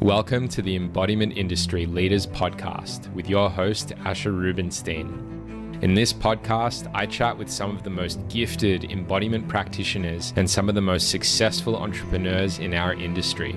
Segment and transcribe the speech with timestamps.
[0.00, 5.78] Welcome to the Embodiment Industry Leaders Podcast with your host, Asher Rubenstein.
[5.82, 10.68] In this podcast, I chat with some of the most gifted embodiment practitioners and some
[10.68, 13.54] of the most successful entrepreneurs in our industry.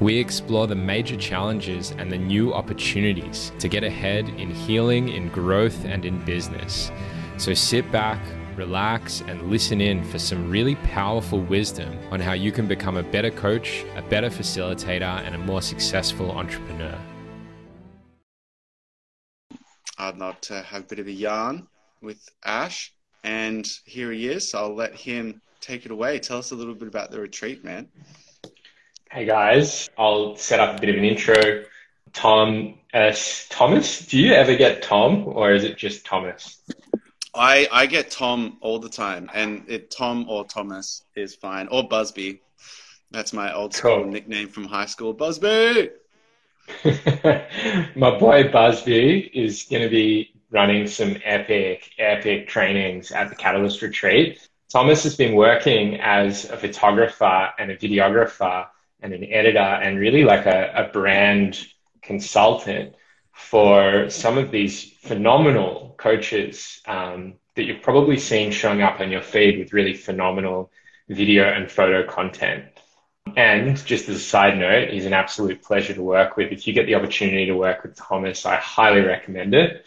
[0.00, 5.30] We explore the major challenges and the new opportunities to get ahead in healing, in
[5.30, 6.92] growth, and in business.
[7.38, 8.20] So sit back,
[8.56, 13.02] relax, and listen in for some really powerful wisdom on how you can become a
[13.02, 16.98] better coach, a better facilitator, and a more successful entrepreneur.
[19.98, 21.66] I'd love to have a bit of a yarn
[22.02, 24.54] with Ash, and here he is.
[24.54, 26.18] I'll let him take it away.
[26.18, 27.88] Tell us a little bit about the retreat, man.
[29.10, 31.64] Hey guys, I'll set up a bit of an intro.
[32.12, 33.12] Tom, uh,
[33.48, 36.58] Thomas, do you ever get Tom or is it just Thomas?
[37.34, 41.86] I I get Tom all the time, and it Tom or Thomas is fine, or
[41.88, 42.40] Busby.
[43.10, 44.10] That's my old school cool.
[44.10, 45.90] nickname from high school, Busby.
[46.84, 53.82] my boy Busby is going to be running some epic, epic trainings at the Catalyst
[53.82, 54.48] Retreat.
[54.72, 58.66] Thomas has been working as a photographer and a videographer
[59.02, 61.66] and an editor and really like a, a brand
[62.02, 62.94] consultant
[63.34, 69.22] for some of these phenomenal coaches um, that you've probably seen showing up on your
[69.22, 70.70] feed with really phenomenal
[71.08, 72.64] video and photo content.
[73.36, 76.52] And just as a side note, he's an absolute pleasure to work with.
[76.52, 79.84] If you get the opportunity to work with Thomas, I highly recommend it.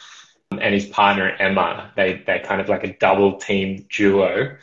[0.52, 4.58] And his partner Emma, they they kind of like a double team duo.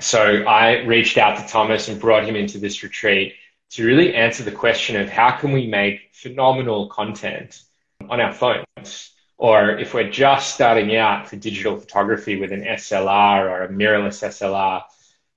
[0.00, 3.34] So I reached out to Thomas and brought him into this retreat
[3.72, 7.62] to really answer the question of how can we make phenomenal content
[8.10, 9.12] on our phones?
[9.38, 14.22] Or if we're just starting out for digital photography with an SLR or a mirrorless
[14.22, 14.82] SLR,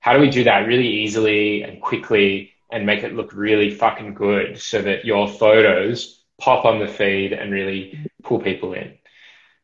[0.00, 4.12] how do we do that really easily and quickly and make it look really fucking
[4.12, 8.98] good so that your photos pop on the feed and really pull people in?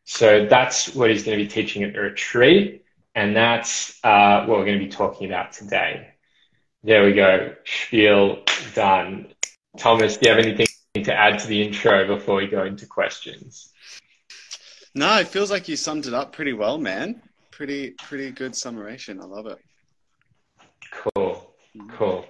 [0.05, 2.83] So that's what he's going to be teaching at the retreat.
[3.13, 6.12] And that's uh, what we're going to be talking about today.
[6.83, 7.55] There we go.
[7.63, 8.43] Spiel
[8.75, 9.27] done.
[9.77, 13.71] Thomas, do you have anything to add to the intro before we go into questions?
[14.93, 17.21] No, it feels like you summed it up pretty well, man.
[17.51, 19.21] Pretty, pretty good summation.
[19.21, 19.59] I love it.
[20.91, 21.55] Cool,
[21.91, 22.25] cool.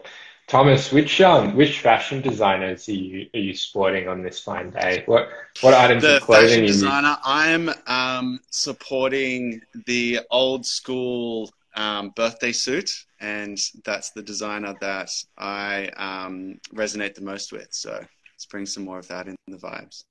[0.47, 5.03] Thomas, which um, which fashion designers are you are you sporting on this fine day?
[5.05, 5.29] What
[5.61, 6.43] what items the of clothing?
[6.43, 7.17] The fashion designer.
[7.23, 15.87] I'm um, supporting the old school um, birthday suit, and that's the designer that I
[15.97, 17.69] um, resonate the most with.
[17.71, 20.03] So let's bring some more of that in the vibes.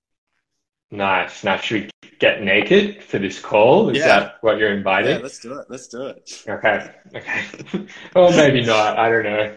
[0.91, 1.43] Nice.
[1.43, 3.89] Now, should we get naked for this call?
[3.89, 4.06] Is yeah.
[4.06, 5.17] that what you're inviting?
[5.17, 5.67] Yeah, let's do it.
[5.71, 6.43] Let's do it.
[6.47, 6.91] Okay.
[7.17, 7.45] Okay.
[8.15, 8.99] well, maybe not.
[8.99, 9.56] I don't know.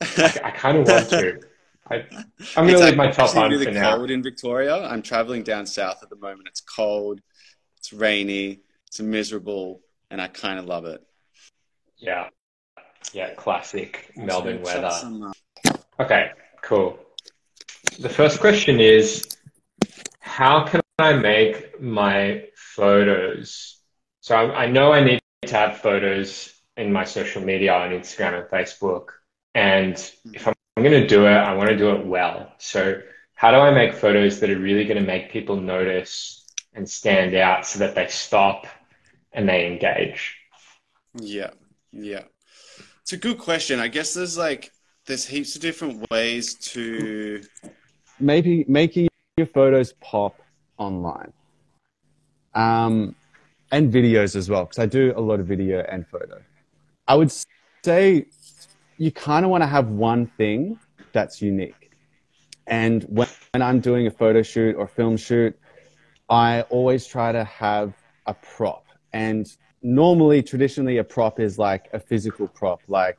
[0.00, 1.40] I, I kind of want to.
[1.90, 1.96] I,
[2.56, 3.96] am going to leave my top on really for now.
[3.96, 4.82] cold in Victoria.
[4.86, 6.48] I'm traveling down south at the moment.
[6.48, 7.20] It's cold.
[7.76, 8.60] It's rainy.
[8.86, 11.02] It's miserable, and I kind of love it.
[12.02, 12.28] Yeah.
[13.12, 14.90] Yeah, classic Melbourne weather.
[14.90, 15.32] Uh,
[16.00, 16.30] okay,
[16.60, 16.98] cool.
[18.00, 19.28] The first question is
[20.18, 23.78] how can I make my photos?
[24.20, 28.40] So I, I know I need to have photos in my social media on Instagram
[28.40, 29.08] and Facebook.
[29.54, 29.94] And
[30.32, 32.52] if I'm, I'm going to do it, I want to do it well.
[32.58, 33.00] So
[33.34, 37.36] how do I make photos that are really going to make people notice and stand
[37.36, 38.66] out so that they stop
[39.32, 40.36] and they engage?
[41.20, 41.50] Yeah.
[41.92, 42.24] Yeah.
[43.02, 43.80] It's a good question.
[43.80, 44.72] I guess there's like
[45.06, 47.42] there's heaps of different ways to
[48.20, 50.40] maybe making your photos pop
[50.78, 51.32] online,
[52.54, 53.14] um,
[53.72, 56.40] and videos as well because I do a lot of video and photo.
[57.08, 57.32] I would
[57.84, 58.26] say
[58.98, 60.78] you kind of want to have one thing
[61.12, 61.90] that's unique,
[62.68, 65.58] and when, when I'm doing a photo shoot or film shoot,
[66.28, 67.94] I always try to have
[68.26, 69.46] a prop and
[69.82, 73.18] normally, traditionally, a prop is like a physical prop, like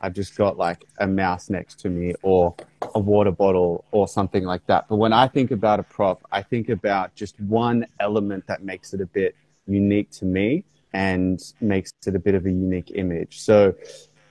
[0.00, 2.54] I've just got like a mouse next to me or
[2.94, 4.86] a water bottle or something like that.
[4.88, 8.92] But when I think about a prop, I think about just one element that makes
[8.92, 9.34] it a bit
[9.66, 13.40] unique to me and makes it a bit of a unique image.
[13.40, 13.74] So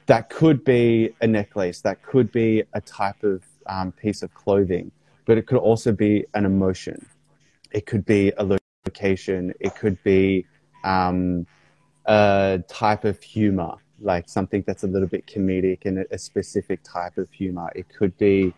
[0.06, 4.92] that could be a necklace, that could be a type of um, piece of clothing,
[5.26, 7.04] but it could also be an emotion.
[7.72, 9.54] It could be a location.
[9.60, 10.46] It could be
[10.84, 11.48] um,
[12.06, 17.18] a type of humor, like something that's a little bit comedic and a, specific type
[17.18, 17.72] of humor.
[17.76, 18.54] It could be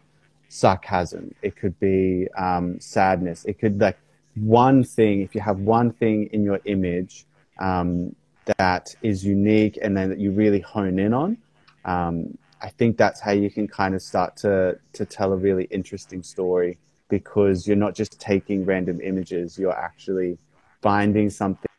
[0.50, 1.34] sarcasm.
[1.42, 3.46] It could be um, sadness.
[3.46, 3.98] It could like
[4.36, 5.22] one thing.
[5.22, 7.26] If you have one thing in your image
[7.60, 8.16] um,
[8.58, 11.38] that is unique and then that you really hone in on,
[11.86, 15.66] um, I think that's how you can kind of start to to tell a really
[15.66, 16.78] interesting story
[17.10, 20.38] because you're not just taking random images, you're actually
[20.82, 21.70] finding something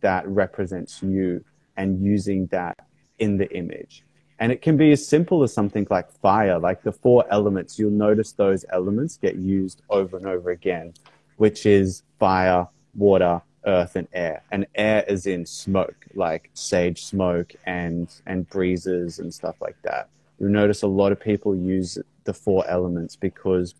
[0.00, 1.44] that represents you
[1.76, 2.78] and using that
[3.18, 4.04] in the image.
[4.38, 7.78] And it can be as simple as something like fire, like the four elements.
[7.78, 10.94] You'll notice those elements get used over and over again,
[11.36, 14.42] which is fire, water, earth, and air.
[14.52, 20.10] And air is in smoke, like sage smoke and, and breezes and stuff like that.
[20.38, 23.74] You'll notice a lot of people use the four elements because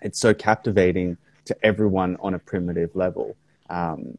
[0.00, 3.36] it's so captivating to everyone on a primitive level.
[3.68, 4.16] Um,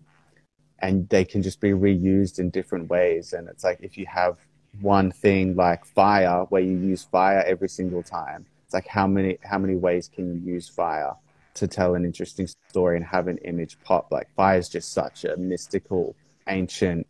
[0.83, 3.31] and they can just be reused in different ways.
[3.31, 4.37] And it's like if you have
[4.81, 9.39] one thing like fire, where you use fire every single time, it's like how many
[9.43, 11.13] how many ways can you use fire
[11.53, 14.11] to tell an interesting story and have an image pop?
[14.11, 16.17] Like fire is just such a mystical,
[16.49, 17.07] ancient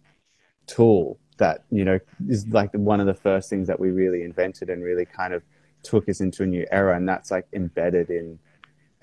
[0.68, 2.00] tool that you know
[2.30, 5.42] is like one of the first things that we really invented and really kind of
[5.81, 8.38] took us into a new era, and that's like embedded in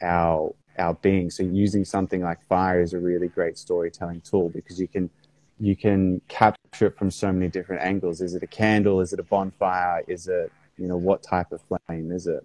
[0.00, 1.30] our our being.
[1.30, 5.10] So using something like fire is a really great storytelling tool because you can
[5.58, 8.20] you can capture it from so many different angles.
[8.22, 9.00] Is it a candle?
[9.00, 10.02] Is it a bonfire?
[10.08, 12.44] Is it you know what type of flame is it?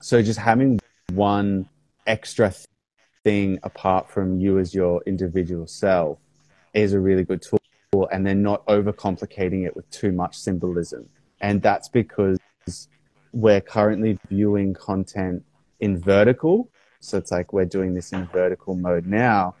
[0.00, 0.80] So just having
[1.12, 1.68] one
[2.06, 2.52] extra
[3.22, 6.18] thing apart from you as your individual self
[6.74, 11.08] is a really good tool and then not overcomplicating it with too much symbolism.
[11.40, 12.38] And that's because
[13.32, 15.44] we're currently viewing content
[15.80, 16.70] in vertical
[17.04, 19.54] so it's like we're doing this in vertical mode now.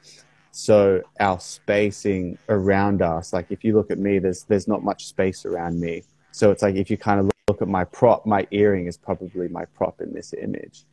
[0.50, 5.06] So our spacing around us, like if you look at me, there's there's not much
[5.06, 6.04] space around me.
[6.32, 9.48] So it's like if you kind of look at my prop, my earring is probably
[9.48, 10.84] my prop in this image.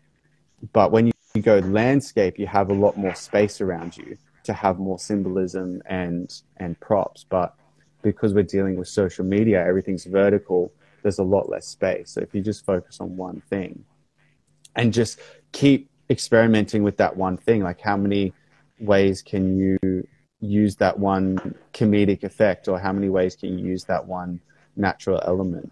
[0.73, 4.77] But when you go landscape, you have a lot more space around you to have
[4.77, 7.25] more symbolism and and props.
[7.29, 7.55] But
[8.01, 10.73] because we're dealing with social media, everything's vertical.
[11.01, 12.11] There's a lot less space.
[12.11, 13.85] So if you just focus on one thing
[14.75, 15.19] and just
[15.51, 18.33] keep experimenting with that one thing like how many
[18.79, 20.05] ways can you
[20.41, 24.41] use that one comedic effect or how many ways can you use that one
[24.75, 25.71] natural element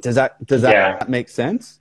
[0.00, 1.04] does that does that yeah.
[1.08, 1.78] make sense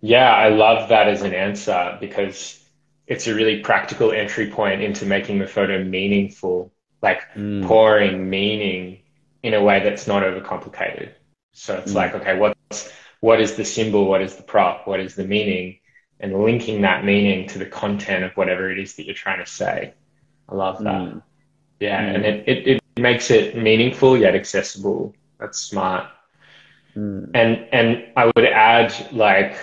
[0.00, 2.64] yeah i love that as an answer because
[3.06, 7.64] it's a really practical entry point into making the photo meaningful like mm.
[7.66, 8.98] pouring meaning
[9.42, 11.12] in a way that's not overcomplicated
[11.52, 11.96] so it's mm.
[11.96, 15.79] like okay what's what is the symbol what is the prop what is the meaning
[16.20, 19.50] and linking that meaning to the content of whatever it is that you're trying to
[19.50, 19.94] say.
[20.48, 21.00] I love that.
[21.00, 21.22] Mm.
[21.80, 22.14] Yeah, mm.
[22.14, 25.14] and it, it, it makes it meaningful yet accessible.
[25.38, 26.06] That's smart.
[26.96, 27.30] Mm.
[27.34, 29.56] And and I would add like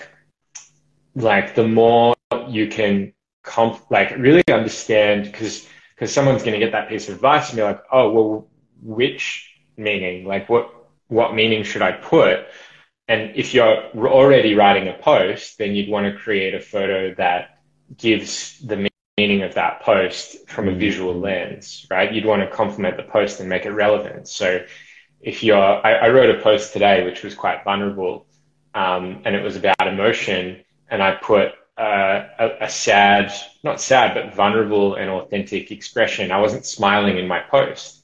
[1.16, 2.16] like the more
[2.48, 3.14] you can
[3.44, 7.58] comp like really understand because because someone's going to get that piece of advice and
[7.58, 8.48] be like, oh well,
[8.82, 10.26] which meaning?
[10.26, 10.74] Like what
[11.08, 12.48] what meaning should I put?
[13.08, 17.60] And if you're already writing a post, then you'd want to create a photo that
[17.96, 20.78] gives the meaning of that post from a mm.
[20.78, 22.12] visual lens, right?
[22.12, 24.28] You'd want to complement the post and make it relevant.
[24.28, 24.66] So
[25.22, 28.28] if you're, I, I wrote a post today, which was quite vulnerable,
[28.76, 33.32] um, and it was about emotion, and I put uh, a, a sad,
[33.64, 36.32] not sad, but vulnerable and authentic expression.
[36.32, 38.04] I wasn't smiling in my post.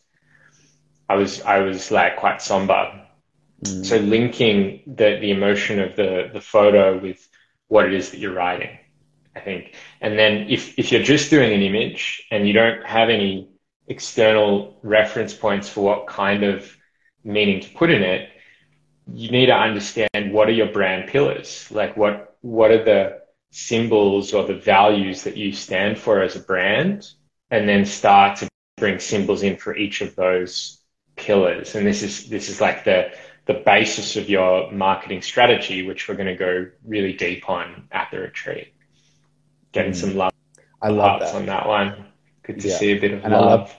[1.10, 3.04] I was, I was like quite somber
[3.64, 3.86] Mm.
[3.86, 7.28] So linking the, the emotion of the, the photo with
[7.68, 8.78] what it is that you're writing,
[9.36, 9.76] I think.
[10.02, 13.50] And then if, if you're just doing an image and you don't have any
[13.88, 16.76] external reference points for what kind of
[17.24, 18.30] meaning to put in it,
[19.12, 21.70] you need to understand what are your brand pillars?
[21.72, 23.22] Like what, what are the
[23.52, 27.10] symbols or the values that you stand for as a brand?
[27.52, 28.48] And then start to
[28.78, 30.82] bring symbols in for each of those
[31.16, 31.76] pillars.
[31.76, 33.12] And this is, this is like the,
[33.46, 38.10] the basis of your marketing strategy, which we're going to go really deep on at
[38.12, 38.74] the retreat.
[39.72, 39.96] Getting mm.
[39.96, 40.32] some love.
[40.82, 41.36] I love that.
[41.36, 42.06] on that one.
[42.44, 42.78] Good to yeah.
[42.78, 43.44] see a bit of and love.
[43.44, 43.76] I love.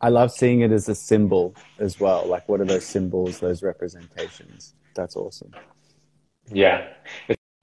[0.00, 2.26] I love seeing it as a symbol as well.
[2.26, 4.74] Like, what are those symbols, those representations?
[4.96, 5.52] That's awesome.
[6.50, 6.88] Yeah,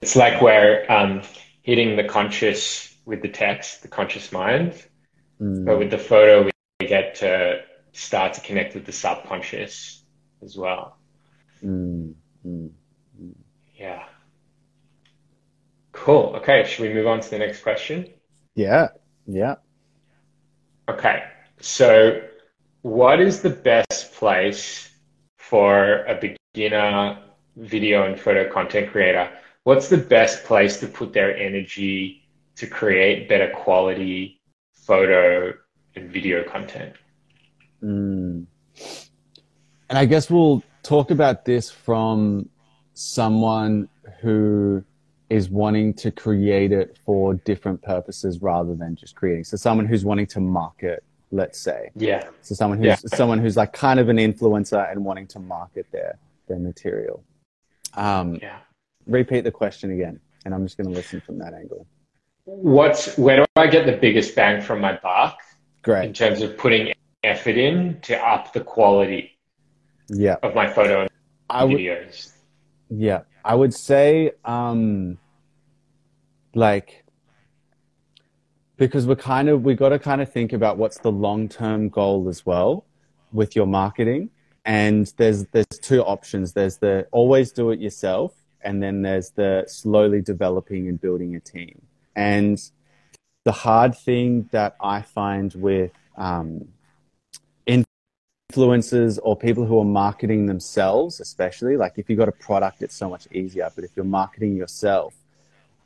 [0.00, 1.20] it's like we're um,
[1.60, 4.72] hitting the conscious with the text, the conscious mind,
[5.38, 5.66] mm.
[5.66, 6.48] but with the photo,
[6.80, 7.60] we get to
[7.92, 10.02] start to connect with the subconscious
[10.42, 10.96] as well.
[11.64, 12.14] Mm,
[12.46, 12.70] mm,
[13.20, 13.34] mm.
[13.76, 14.04] Yeah.
[15.92, 16.34] Cool.
[16.36, 16.64] Okay.
[16.64, 18.06] Should we move on to the next question?
[18.54, 18.88] Yeah.
[19.26, 19.56] Yeah.
[20.88, 21.24] Okay.
[21.60, 22.22] So,
[22.82, 24.90] what is the best place
[25.36, 27.18] for a beginner
[27.56, 29.30] video and photo content creator?
[29.64, 34.40] What's the best place to put their energy to create better quality
[34.72, 35.52] photo
[35.96, 36.94] and video content?
[37.82, 38.46] Mm.
[39.88, 42.48] And I guess we'll talk about this from
[42.94, 43.88] someone
[44.20, 44.82] who
[45.28, 49.44] is wanting to create it for different purposes rather than just creating.
[49.44, 51.90] So someone who's wanting to market, let's say.
[51.94, 52.28] Yeah.
[52.42, 52.96] So someone who's Yeah.
[53.20, 56.18] someone who's like kind of an influencer and wanting to market their
[56.48, 57.22] their material.
[57.94, 58.58] Um, Yeah.
[59.06, 61.86] repeat the question again, and I'm just going to listen from that angle.
[62.46, 65.38] What's where do I get the biggest bang from my buck
[65.82, 66.06] Great.
[66.06, 66.92] in terms of putting
[67.22, 69.36] effort in to up the quality
[70.12, 70.36] Yeah.
[70.42, 71.10] of my photo and
[71.48, 72.32] I would videos?
[72.90, 75.18] Yeah, I would say, um,
[76.54, 77.04] like,
[78.76, 81.88] because we're kind of we got to kind of think about what's the long term
[81.88, 82.84] goal as well
[83.32, 84.30] with your marketing.
[84.64, 86.52] And there's there's two options.
[86.52, 91.40] There's the always do it yourself, and then there's the slowly developing and building a
[91.40, 91.80] team.
[92.16, 92.60] And
[93.44, 96.68] the hard thing that I find with um,
[98.50, 102.94] influencers or people who are marketing themselves, especially like if you've got a product, it's
[102.94, 103.70] so much easier.
[103.74, 105.14] But if you're marketing yourself,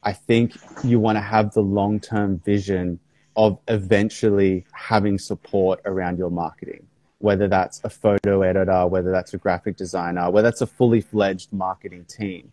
[0.02, 3.00] I think you want to have the long term vision
[3.36, 6.86] of eventually having support around your marketing,
[7.18, 11.52] whether that's a photo editor, whether that's a graphic designer, whether that's a fully fledged
[11.52, 12.52] marketing team.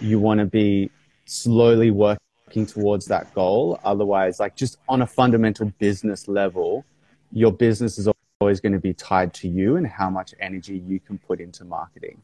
[0.00, 0.90] You want to be
[1.24, 3.80] slowly working towards that goal.
[3.84, 6.84] Otherwise, like just on a fundamental business level,
[7.32, 8.08] your business is
[8.40, 11.62] always going to be tied to you and how much energy you can put into
[11.64, 12.22] marketing.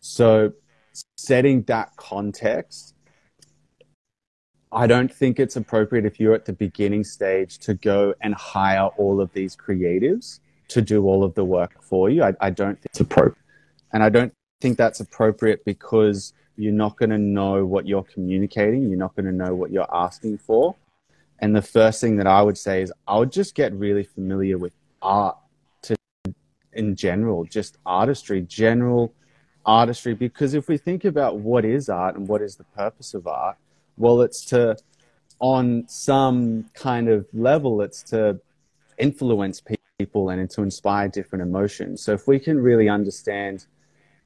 [0.00, 0.52] So,
[1.18, 2.94] setting that context,
[4.72, 8.86] I don't think it's appropriate if you're at the beginning stage to go and hire
[8.96, 12.22] all of these creatives to do all of the work for you.
[12.22, 13.36] I, I don't think it's appropriate.
[13.92, 18.88] And I don't think that's appropriate because you're not going to know what you're communicating,
[18.88, 20.76] you're not going to know what you're asking for.
[21.40, 24.56] And the first thing that I would say is I would just get really familiar
[24.56, 25.36] with art
[26.72, 29.12] in general, just artistry, general
[29.64, 30.14] artistry.
[30.14, 33.56] Because if we think about what is art and what is the purpose of art,
[33.96, 34.76] well, it's to,
[35.38, 38.40] on some kind of level, it's to
[38.98, 39.62] influence
[39.98, 42.02] people and to inspire different emotions.
[42.02, 43.66] So if we can really understand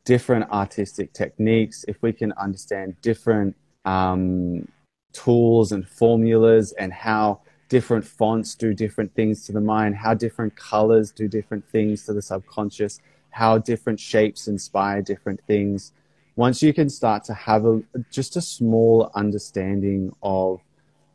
[0.04, 4.68] different artistic techniques, if we can understand different um,
[5.12, 7.40] tools and formulas and how
[7.74, 12.12] different fonts do different things to the mind, how different colors do different things to
[12.12, 13.00] the subconscious,
[13.30, 15.90] how different shapes inspire different things.
[16.36, 20.60] Once you can start to have a just a small understanding of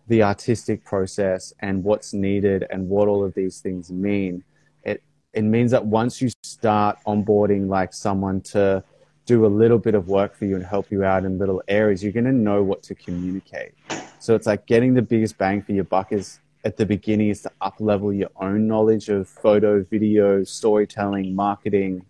[0.09, 4.43] the artistic process and what's needed and what all of these things mean,
[4.83, 5.01] it
[5.31, 8.83] it means that once you start onboarding like someone to
[9.25, 12.03] do a little bit of work for you and help you out in little areas,
[12.03, 13.71] you're going to know what to communicate.
[14.19, 17.41] So it's like getting the biggest bang for your buck is at the beginning is
[17.43, 22.05] to up level your own knowledge of photo, video, storytelling, marketing,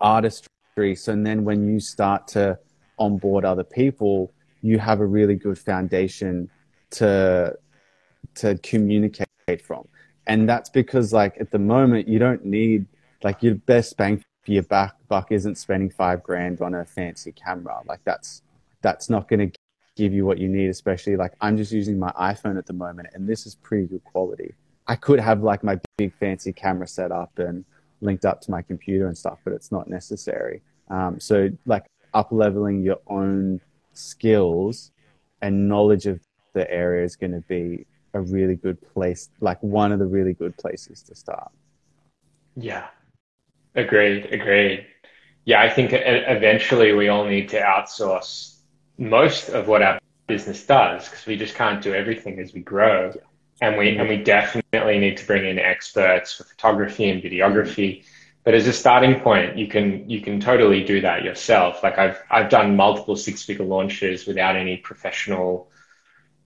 [0.00, 0.96] artistry.
[0.96, 2.58] So and then when you start to
[2.98, 6.50] onboard other people, you have a really good foundation
[6.92, 7.56] to
[8.36, 9.28] to communicate
[9.62, 9.86] from.
[10.26, 12.86] And that's because like at the moment you don't need
[13.22, 17.32] like your best bang for your back buck isn't spending five grand on a fancy
[17.32, 17.80] camera.
[17.86, 18.42] Like that's
[18.82, 19.58] that's not going to
[19.96, 20.68] give you what you need.
[20.68, 24.04] Especially like I'm just using my iPhone at the moment, and this is pretty good
[24.04, 24.54] quality.
[24.86, 27.64] I could have like my big fancy camera set up and
[28.00, 30.62] linked up to my computer and stuff, but it's not necessary.
[30.88, 33.60] Um, so like up leveling your own
[33.92, 34.90] skills
[35.42, 36.20] and knowledge of
[36.54, 40.34] the area is going to be a really good place, like one of the really
[40.34, 41.52] good places to start.
[42.56, 42.86] Yeah.
[43.74, 44.26] Agreed.
[44.26, 44.86] Agreed.
[45.44, 48.56] Yeah, I think eventually we all need to outsource
[49.00, 53.12] most of what our business does because we just can't do everything as we grow.
[53.62, 58.04] And we and we definitely need to bring in experts for photography and videography.
[58.42, 61.82] But as a starting point, you can you can totally do that yourself.
[61.82, 65.70] Like I've I've done multiple six figure launches without any professional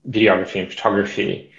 [0.08, 1.52] videography and photography.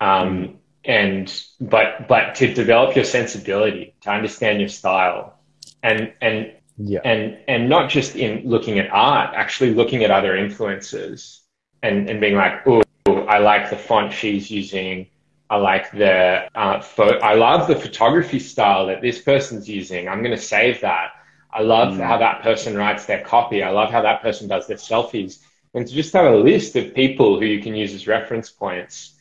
[0.00, 5.38] Um, and but but to develop your sensibility, to understand your style,
[5.82, 7.00] and and Yeah.
[7.04, 11.42] and and not just in looking at art, actually looking at other influences
[11.82, 15.08] and and being like, oh, I like the font she's using.
[15.50, 20.08] I like the uh, pho- I love the photography style that this person's using.
[20.08, 21.10] I'm going to save that.
[21.52, 23.62] I love how that person writes their copy.
[23.62, 25.40] I love how that person does their selfies.
[25.74, 29.20] And to just have a list of people who you can use as reference points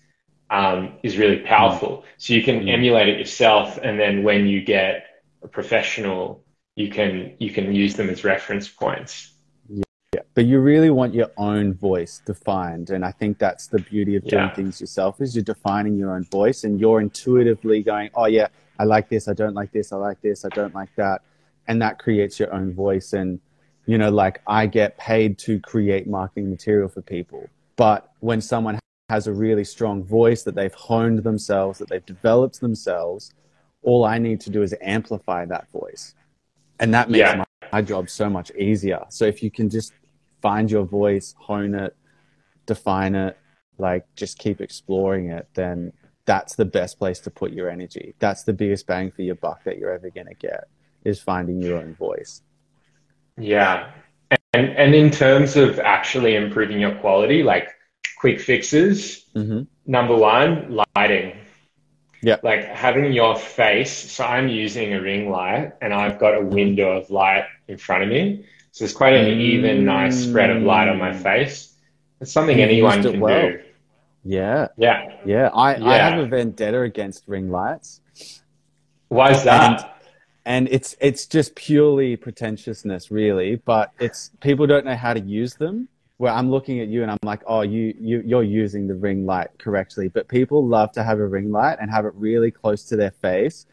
[0.50, 2.06] um, is really powerful.
[2.18, 5.06] So you can emulate it yourself, and then when you get
[5.44, 6.44] a professional,
[6.76, 9.34] you can you can use them as reference points.
[10.14, 14.16] Yeah, but you really want your own voice defined, and I think that's the beauty
[14.16, 14.54] of doing Yeah.
[14.54, 18.48] things yourself is you're defining your own voice, and you're intuitively going, "Oh yeah,
[18.80, 21.22] I like this, I don't like this, I like this, I don't like that."
[21.68, 23.40] and that creates your own voice and
[23.86, 28.80] you know like i get paid to create marketing material for people but when someone
[29.10, 33.32] has a really strong voice that they've honed themselves that they've developed themselves
[33.84, 36.16] all i need to do is amplify that voice
[36.82, 37.38] and that makes yeah.
[37.38, 39.94] my, my job so much easier so if you can just
[40.42, 41.96] find your voice hone it
[42.66, 43.38] define it
[43.78, 45.94] like just keep exploring it then
[46.26, 49.64] that's the best place to put your energy that's the biggest bang for your buck
[49.64, 50.68] that you're ever going to get
[51.04, 52.42] is finding your own voice.
[53.38, 53.92] Yeah.
[54.54, 57.70] And, and in terms of actually improving your quality, like
[58.18, 59.64] quick fixes, mm-hmm.
[59.86, 61.38] number one, lighting.
[62.22, 62.38] Yeah.
[62.44, 64.12] Like having your face.
[64.12, 68.04] So I'm using a ring light and I've got a window of light in front
[68.04, 68.46] of me.
[68.72, 69.40] So it's quite an mm.
[69.40, 71.74] even, nice spread of light on my face.
[72.20, 73.50] It's something you anyone can well.
[73.50, 73.62] do.
[74.24, 74.68] Yeah.
[74.78, 75.18] Yeah.
[75.26, 75.50] Yeah.
[75.54, 75.86] I, yeah.
[75.86, 78.02] I have a vendetta against ring lights.
[79.10, 79.82] Why is that?
[79.82, 79.92] And
[80.46, 85.56] and it's it's just purely pretentiousness really but it's people don't know how to use
[85.56, 85.88] them
[86.22, 89.26] where i'm looking at you and i'm like oh you, you you're using the ring
[89.26, 90.08] light correctly.
[90.08, 93.12] But people love to have a ring light and have it really close to their
[93.12, 93.66] face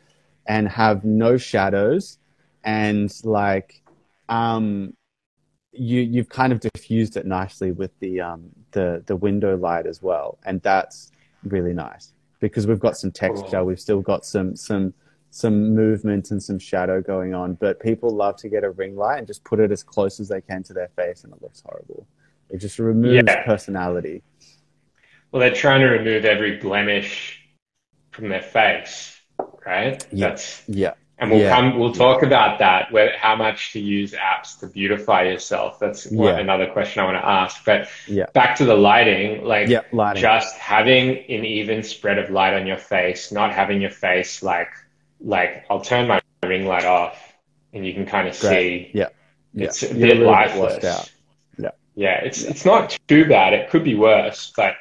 [0.46, 2.18] and have no shadows.
[2.64, 3.82] And like
[4.28, 4.94] um
[5.72, 10.02] you you've kind of diffused it nicely with the um the the window light as
[10.02, 10.38] well.
[10.44, 11.12] And that's
[11.44, 13.62] really nice because we've got some texture.
[13.62, 14.94] We've still got some some
[15.30, 19.18] some movement and some shadow going on, but people love to get a ring light
[19.18, 21.62] and just put it as close as they can to their face, and it looks
[21.66, 22.06] horrible.
[22.50, 23.44] It just removes yeah.
[23.44, 24.22] personality.
[25.30, 27.40] Well, they're trying to remove every blemish
[28.10, 29.20] from their face,
[29.66, 30.04] right?
[30.10, 30.28] Yeah.
[30.28, 30.94] That's yeah.
[31.20, 31.54] And we'll yeah.
[31.54, 31.78] come.
[31.78, 32.92] We'll talk about that.
[32.92, 35.80] Where how much to use apps to beautify yourself.
[35.80, 36.38] That's yeah.
[36.38, 37.64] another question I want to ask.
[37.64, 38.26] But yeah.
[38.34, 39.44] back to the lighting.
[39.44, 40.22] Like yeah, lighting.
[40.22, 44.70] just having an even spread of light on your face, not having your face like
[45.20, 47.34] like I'll turn my ring light off
[47.72, 48.50] and you can kind of Great.
[48.50, 49.08] see yeah.
[49.54, 49.90] it's yeah.
[49.90, 51.10] a bit lifeless.
[51.98, 52.20] Yeah.
[52.22, 53.52] It's it's not too bad.
[53.52, 54.74] It could be worse, but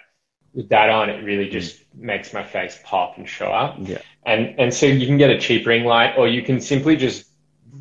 [0.54, 2.02] with that on it really just mm.
[2.02, 3.76] makes my face pop and show up.
[3.80, 4.02] Yeah.
[4.26, 7.26] And and so you can get a cheap ring light or you can simply just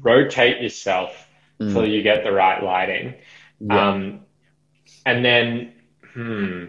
[0.00, 1.28] rotate yourself
[1.60, 1.66] mm.
[1.66, 3.14] until you get the right lighting.
[3.60, 3.88] Yeah.
[3.88, 4.20] Um
[5.04, 5.72] and then
[6.14, 6.64] hmm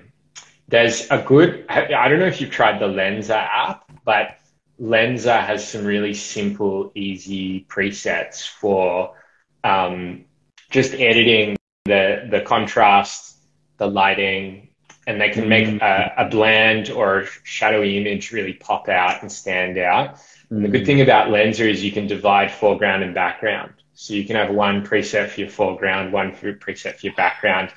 [0.67, 4.37] there's a good I don't know if you've tried the Lensa app, but
[4.79, 9.15] Lensa has some really simple, easy presets for
[9.63, 10.25] um,
[10.69, 11.56] just editing
[11.87, 13.37] the the contrast,
[13.77, 14.69] the lighting,
[15.07, 15.81] and they can make mm.
[15.81, 20.19] a, a, bland or shadowy image really pop out and stand out.
[20.49, 20.85] And the good mm.
[20.85, 23.73] thing about Lensa is you can divide foreground and background.
[23.93, 27.71] So you can have one preset for your foreground, one for preset for your background,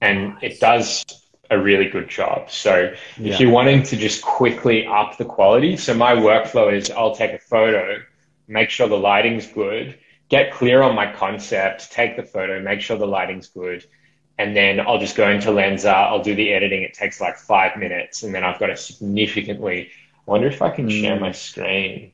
[0.00, 1.04] and it does
[1.50, 2.50] a really good job.
[2.50, 3.34] So yeah.
[3.34, 7.32] if you're wanting to just quickly up the quality, so my workflow is I'll take
[7.32, 8.02] a photo,
[8.48, 9.98] make sure the lighting's good,
[10.32, 13.84] get clear on my concept, take the photo, make sure the lighting's good,
[14.38, 16.82] and then I'll just go into Lensa, I'll do the editing.
[16.82, 19.90] It takes like five minutes, and then I've got a significantly.
[20.26, 21.00] I wonder if I can mm.
[21.02, 22.12] share my screen.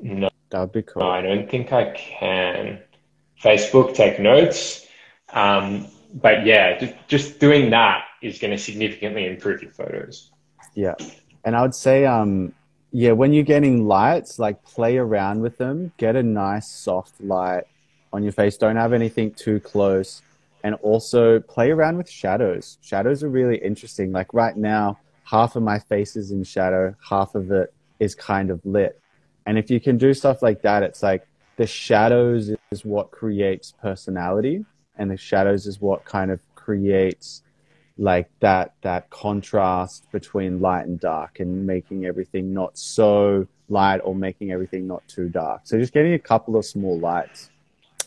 [0.00, 1.02] No, that'd be cool.
[1.02, 2.80] No, I don't think I can.
[3.40, 4.84] Facebook, take notes.
[5.32, 10.32] Um, but yeah, just, just doing that is going to significantly improve your photos.
[10.74, 10.94] Yeah.
[11.44, 12.54] And I would say, um,
[12.92, 17.64] yeah, when you're getting lights, like play around with them, get a nice soft light
[18.12, 18.58] on your face.
[18.58, 20.20] Don't have anything too close.
[20.62, 22.78] And also play around with shadows.
[22.82, 24.12] Shadows are really interesting.
[24.12, 28.50] Like right now, half of my face is in shadow, half of it is kind
[28.50, 29.00] of lit.
[29.46, 31.26] And if you can do stuff like that, it's like
[31.56, 34.64] the shadows is what creates personality
[34.96, 37.42] and the shadows is what kind of creates
[37.98, 44.14] like that that contrast between light and dark and making everything not so light or
[44.14, 45.62] making everything not too dark.
[45.64, 47.50] So just getting a couple of small lights.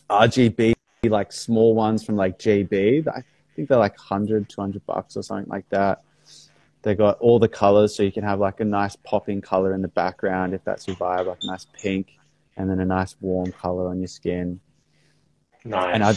[0.10, 0.74] Rgb
[1.08, 3.24] like small ones from like gb i
[3.56, 6.02] think they're like 100 200 bucks or something like that.
[6.82, 9.82] They got all the colors so you can have like a nice popping color in
[9.82, 12.20] the background if that's your vibe like a nice pink
[12.58, 14.60] and then a nice warm color on your skin.
[15.64, 15.94] Nice.
[15.94, 16.14] And i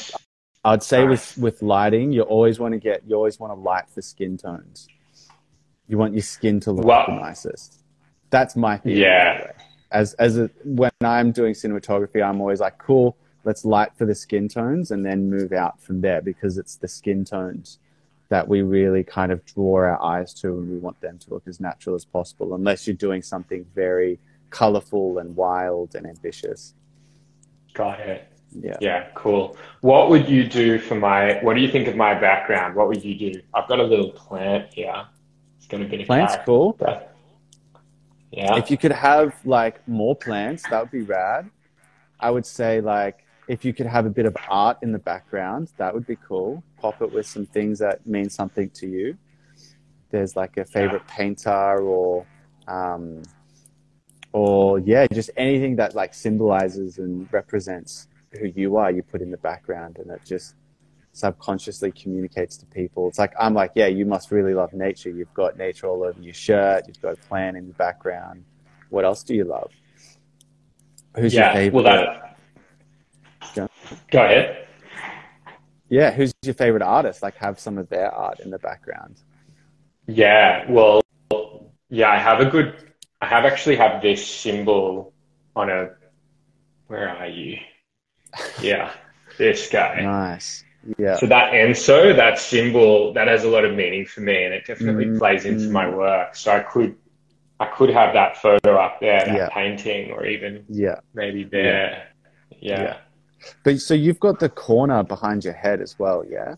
[0.68, 3.88] I'd say with, with lighting, you always want to get, you always want to light
[3.88, 4.86] for skin tones.
[5.86, 7.82] You want your skin to look well, the nicest.
[8.30, 8.96] That's my thing.
[8.96, 9.52] Yeah.
[9.90, 14.14] As, as a, when I'm doing cinematography, I'm always like, cool, let's light for the
[14.14, 17.78] skin tones and then move out from there because it's the skin tones
[18.28, 21.44] that we really kind of draw our eyes to and we want them to look
[21.46, 24.18] as natural as possible, unless you're doing something very
[24.50, 26.74] colorful and wild and ambitious.
[27.72, 28.30] Got it.
[28.52, 28.76] Yeah.
[28.80, 29.56] Yeah, cool.
[29.80, 32.74] What would you do for my, what do you think of my background?
[32.74, 33.40] What would you do?
[33.54, 35.06] I've got a little plant here.
[35.58, 36.76] It's going to be a Plant's cool.
[38.30, 38.56] Yeah.
[38.56, 41.50] If you could have like more plants, that would be rad.
[42.20, 45.72] I would say like if you could have a bit of art in the background,
[45.78, 46.62] that would be cool.
[46.78, 49.16] Pop it with some things that mean something to you.
[50.10, 52.26] There's like a favorite painter or,
[52.66, 53.22] um,
[54.32, 58.90] or yeah, just anything that like symbolizes and represents who you are.
[58.90, 60.54] You put in the background, and it just
[61.12, 63.08] subconsciously communicates to people.
[63.08, 65.10] It's like I'm like, yeah, you must really love nature.
[65.10, 66.84] You've got nature all over your shirt.
[66.86, 68.44] You've got a plant in the background.
[68.90, 69.70] What else do you love?
[71.16, 71.82] Who's yeah, your favorite?
[71.82, 72.36] Well, that...
[73.54, 73.68] Go.
[74.10, 74.66] Go ahead.
[75.88, 77.22] Yeah, who's your favorite artist?
[77.22, 79.16] Like, have some of their art in the background.
[80.06, 81.00] Yeah, well,
[81.90, 82.92] yeah, I have a good.
[83.20, 85.12] I have actually have this symbol
[85.56, 85.90] on a.
[86.86, 87.56] Where are you?
[88.60, 88.92] Yeah,
[89.36, 90.00] this guy.
[90.02, 90.64] Nice.
[90.96, 91.16] Yeah.
[91.16, 94.66] So that Enso, that symbol, that has a lot of meaning for me, and it
[94.66, 95.18] definitely mm-hmm.
[95.18, 96.34] plays into my work.
[96.34, 96.96] So I could,
[97.60, 99.48] I could have that photo up there, that yeah.
[99.50, 102.08] painting, or even yeah, maybe there.
[102.60, 102.82] Yeah.
[102.82, 102.96] yeah.
[103.64, 106.54] But so you've got the corner behind your head as well, yeah?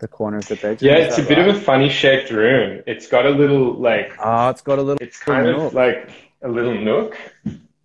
[0.00, 0.78] The corner of the bedroom.
[0.80, 1.48] Yeah, it's a bit right?
[1.48, 2.82] of a funny shaped room.
[2.86, 4.14] It's got a little like.
[4.18, 5.06] Ah, oh, it's got a little.
[5.06, 5.58] It's kind nook.
[5.58, 6.10] of like
[6.42, 7.16] a little nook.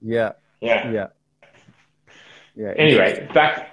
[0.01, 0.33] Yeah.
[0.61, 0.91] Yeah.
[0.91, 1.07] Yeah.
[2.55, 2.73] Yeah.
[2.77, 3.71] Anyway, back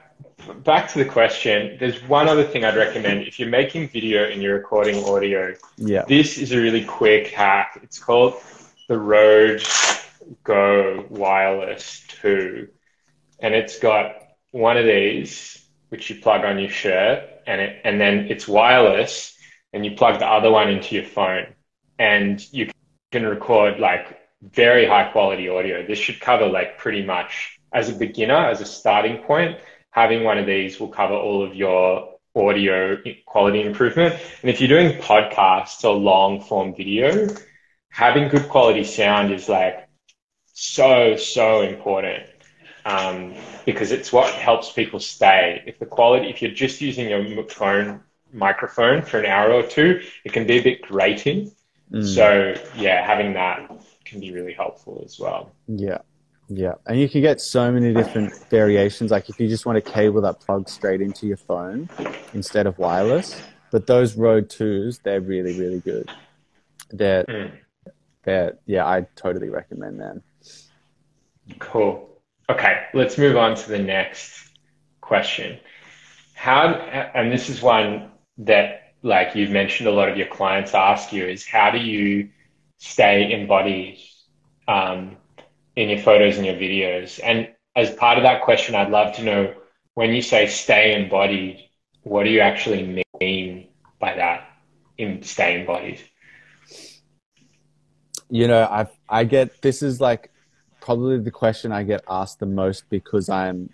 [0.65, 3.27] back to the question, there's one other thing I'd recommend.
[3.27, 6.05] If you're making video and you're recording audio, yeah.
[6.09, 7.79] this is a really quick hack.
[7.83, 8.35] It's called
[8.89, 9.63] the Rode
[10.45, 12.69] Go Wireless 2.
[13.41, 14.17] And it's got
[14.51, 19.37] one of these, which you plug on your shirt, and, it, and then it's wireless,
[19.73, 21.47] and you plug the other one into your phone.
[21.99, 22.71] And you
[23.11, 25.87] can record like very high quality audio.
[25.87, 29.59] This should cover like pretty much as a beginner, as a starting point
[29.93, 34.15] having one of these will cover all of your audio quality improvement.
[34.41, 37.29] And if you're doing podcasts or long form video,
[37.91, 39.89] having good quality sound is like
[40.55, 42.25] so, so important.
[42.85, 45.63] Um, because it's what helps people stay.
[45.67, 48.01] If the quality, if you're just using your phone
[48.33, 51.53] microphone for an hour or two, it can be a bit grating.
[51.93, 52.05] Mm.
[52.05, 53.71] So yeah, having that
[54.05, 55.53] can be really helpful as well.
[55.69, 55.99] Yeah.
[56.49, 59.11] Yeah, and you can get so many different variations.
[59.11, 61.89] Like if you just want a cable that plugs straight into your phone
[62.35, 66.11] instead of wireless, but those Rode twos, they're really really good.
[66.91, 67.53] They're mm.
[68.25, 70.23] they're yeah, I totally recommend them.
[71.59, 72.09] Cool.
[72.51, 74.51] Okay, let's move on to the next
[75.01, 75.59] question.
[76.35, 76.67] How
[77.15, 81.27] and this is one that like you've mentioned a lot of your clients ask you
[81.27, 82.29] is how do you
[82.79, 83.99] stay embodied
[84.69, 85.17] um,
[85.77, 87.21] in your photos and your videos.
[87.23, 89.55] And as part of that question, I'd love to know
[89.95, 91.59] when you say stay embodied,
[92.03, 94.49] what do you actually mean by that
[94.99, 96.01] in stay embodied?
[98.31, 100.31] You know, I I get this is like
[100.81, 103.71] probably the question I get asked the most because I'm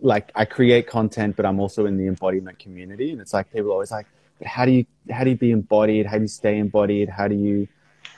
[0.00, 3.72] like I create content, but I'm also in the embodiment community, and it's like people
[3.72, 4.06] always like,
[4.38, 6.06] but how do you how do you be embodied?
[6.06, 7.08] How do you stay embodied?
[7.08, 7.68] How do you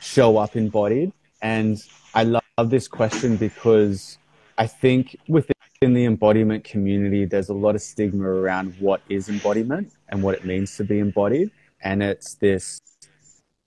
[0.00, 1.12] show up embodied?
[1.42, 1.82] And
[2.14, 4.16] I love love this question because
[4.56, 9.92] I think within the embodiment community, there's a lot of stigma around what is embodiment
[10.08, 11.50] and what it means to be embodied.
[11.82, 12.80] And it's this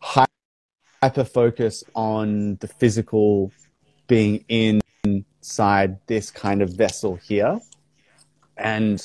[0.01, 3.51] hyper focus on the physical
[4.07, 7.59] being inside this kind of vessel here.
[8.57, 8.99] And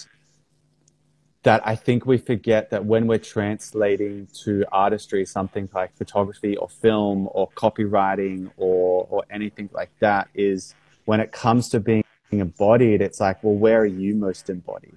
[1.45, 6.69] that I think we forget that when we're translating to artistry, something like photography or
[6.69, 13.03] film or copywriting or, or anything like that, is when it comes to being embodied,
[13.03, 14.97] it's like, well, where are you most embodied?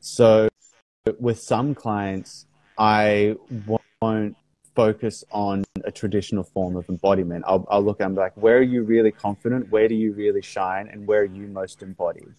[0.00, 0.48] So
[1.20, 3.36] with some clients, I
[4.00, 4.36] won't
[4.74, 7.44] focus on a traditional form of embodiment.
[7.46, 9.70] I'll, I'll look and be like, where are you really confident?
[9.70, 10.88] Where do you really shine?
[10.88, 12.34] And where are you most embodied?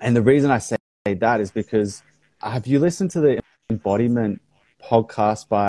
[0.00, 2.02] And the reason I say that is because
[2.42, 4.40] have you listened to the embodiment
[4.82, 5.68] podcast by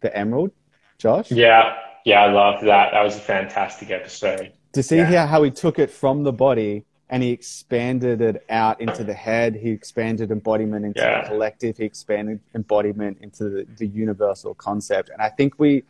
[0.00, 0.50] the Emerald,
[0.98, 1.30] Josh?
[1.30, 2.92] Yeah, yeah, I love that.
[2.92, 4.52] That was a fantastic episode.
[4.72, 5.26] To see yeah.
[5.26, 9.54] how he took it from the body and he expanded it out into the head.
[9.54, 11.22] He expanded embodiment into yeah.
[11.22, 11.76] the collective.
[11.76, 15.10] He expanded embodiment into the, the universal concept.
[15.10, 15.84] And I think we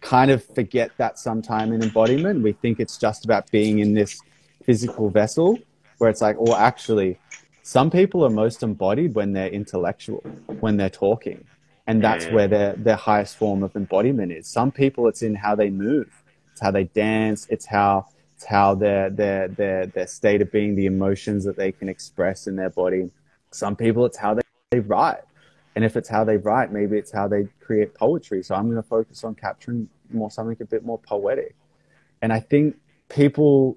[0.00, 2.42] kind of forget that sometime in embodiment.
[2.42, 4.20] We think it's just about being in this
[4.64, 5.58] physical vessel,
[5.98, 7.18] where it's like, well, actually,
[7.62, 10.20] some people are most embodied when they're intellectual,
[10.60, 11.44] when they're talking.
[11.86, 14.46] And that's where their, their highest form of embodiment is.
[14.46, 16.08] Some people, it's in how they move.
[16.52, 17.46] It's how they dance.
[17.50, 21.72] It's how, it's how their, their, their, their state of being, the emotions that they
[21.72, 23.10] can express in their body.
[23.50, 25.22] Some people, it's how they, they write.
[25.74, 28.42] And if it's how they write, maybe it's how they create poetry.
[28.42, 31.56] So I'm going to focus on capturing more something a bit more poetic.
[32.20, 32.76] And I think
[33.08, 33.76] people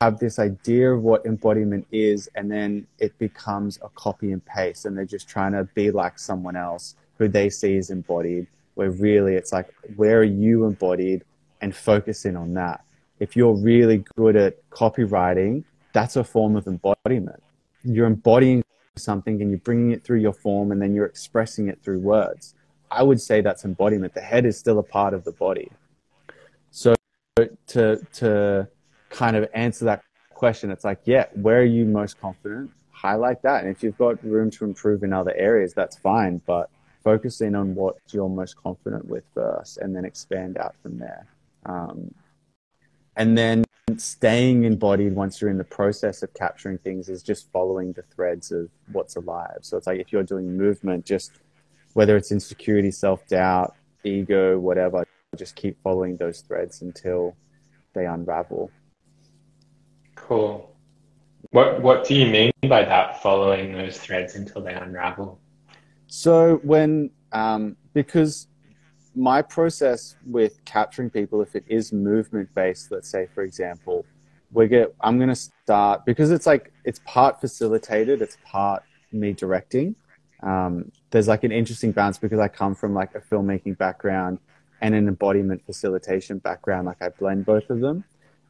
[0.00, 4.84] have this idea of what embodiment is, and then it becomes a copy and paste,
[4.84, 8.46] and they're just trying to be like someone else who they see is embodied.
[8.74, 11.24] Where really it's like, where are you embodied,
[11.62, 12.84] and focusing on that.
[13.20, 17.42] If you're really good at copywriting, that's a form of embodiment.
[17.82, 18.62] You're embodying
[18.96, 22.54] something and you're bringing it through your form, and then you're expressing it through words.
[22.90, 24.12] I would say that's embodiment.
[24.12, 25.72] The head is still a part of the body.
[26.70, 26.94] So
[27.68, 28.68] to to
[29.16, 30.02] kind of answer that
[30.34, 32.70] question, it's like, yeah, where are you most confident?
[32.90, 33.64] Highlight that.
[33.64, 36.40] And if you've got room to improve in other areas, that's fine.
[36.46, 36.68] But
[37.02, 41.26] focus in on what you're most confident with first and then expand out from there.
[41.64, 42.14] Um,
[43.16, 43.64] and then
[43.96, 48.52] staying embodied once you're in the process of capturing things is just following the threads
[48.52, 49.58] of what's alive.
[49.62, 51.32] So it's like if you're doing movement, just
[51.94, 53.74] whether it's insecurity, self doubt,
[54.04, 57.36] ego, whatever, just keep following those threads until
[57.94, 58.70] they unravel.
[60.26, 60.74] Cool.
[61.50, 63.22] What What do you mean by that?
[63.22, 65.38] Following those threads until they unravel.
[66.08, 68.48] So when um, because
[69.14, 74.04] my process with capturing people, if it is movement based, let's say for example,
[74.52, 79.32] we get I'm going to start because it's like it's part facilitated, it's part me
[79.32, 79.94] directing.
[80.42, 84.40] Um, there's like an interesting balance because I come from like a filmmaking background
[84.80, 86.86] and an embodiment facilitation background.
[86.86, 88.04] Like I blend both of them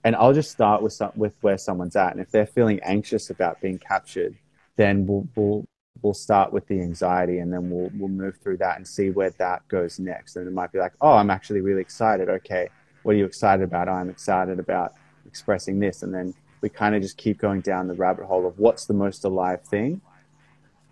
[0.07, 2.13] and I'll just start with some, with where someone's at.
[2.13, 4.37] And if they're feeling anxious about being captured,
[4.77, 5.65] then we'll we'll
[6.01, 9.31] we'll start with the anxiety, and then we'll we'll move through that and see where
[9.31, 10.37] that goes next.
[10.37, 12.29] And it might be like, oh, I'm actually really excited.
[12.29, 12.69] Okay,
[13.03, 13.89] what are you excited about?
[13.89, 14.95] Oh, I'm excited about
[15.27, 18.61] expressing this, and then we kind of just keep going down the rabbit hole of
[18.61, 20.01] what's the most alive thing,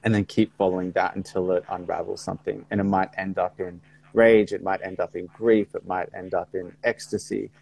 [0.02, 2.66] and then keep following that until it unravels something.
[2.68, 3.80] And it might end up in
[4.12, 7.52] rage, it might end up in grief, it might end up in ecstasy,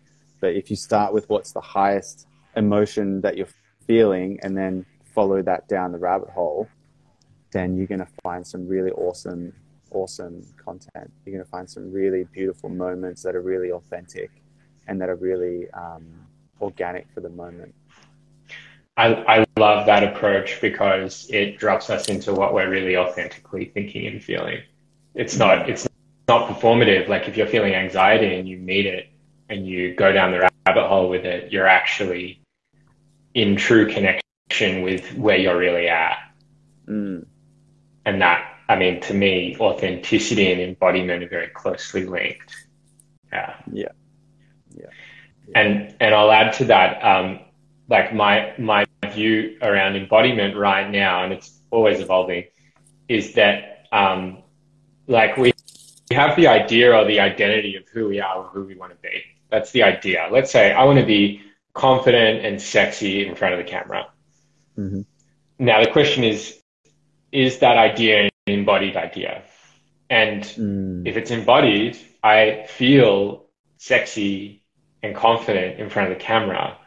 [0.42, 2.26] but if you start with what's the highest
[2.56, 3.54] emotion that you're
[3.86, 6.68] feeling and then follow that down the rabbit hole,
[7.52, 9.52] then you're going to find some really awesome,
[9.92, 11.10] awesome content.
[11.24, 14.30] You're going to find some really beautiful moments that are really authentic
[14.88, 16.04] and that are really um,
[16.60, 17.72] organic for the moment.
[18.96, 24.08] I, I love that approach because it drops us into what we're really authentically thinking
[24.08, 24.60] and feeling.
[25.14, 25.88] It's not it's
[26.26, 27.08] not performative.
[27.08, 29.11] Like if you're feeling anxiety and you meet it,
[29.52, 32.40] and you go down the rabbit hole with it, you're actually
[33.34, 36.16] in true connection with where you're really at.
[36.88, 37.26] Mm.
[38.06, 42.54] And that, I mean, to me, authenticity and embodiment are very closely linked.
[43.30, 43.54] Yeah.
[43.70, 43.88] Yeah.
[44.74, 44.86] Yeah.
[45.54, 47.40] And and I'll add to that, um,
[47.88, 52.44] like my my view around embodiment right now, and it's always evolving,
[53.08, 54.42] is that um,
[55.06, 55.52] like we
[56.10, 58.98] have the idea or the identity of who we are or who we want to
[59.02, 59.22] be.
[59.52, 60.28] That's the idea.
[60.32, 61.42] Let's say I want to be
[61.74, 64.08] confident and sexy in front of the camera.
[64.78, 65.02] Mm-hmm.
[65.58, 66.58] Now the question is,
[67.30, 69.42] is that idea an embodied idea?
[70.08, 71.06] And mm.
[71.06, 73.44] if it's embodied, I feel
[73.76, 74.62] sexy
[75.02, 76.78] and confident in front of the camera.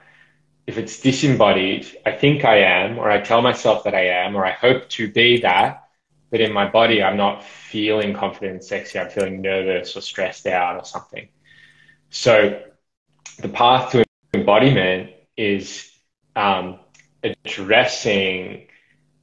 [0.66, 4.44] If it's disembodied, I think I am, or I tell myself that I am, or
[4.44, 5.84] I hope to be that,
[6.32, 8.98] but in my body, I'm not feeling confident and sexy.
[8.98, 11.30] I'm feeling nervous or stressed out or something.
[12.16, 12.62] So
[13.40, 15.92] the path to embodiment is
[16.34, 16.80] um,
[17.22, 18.68] addressing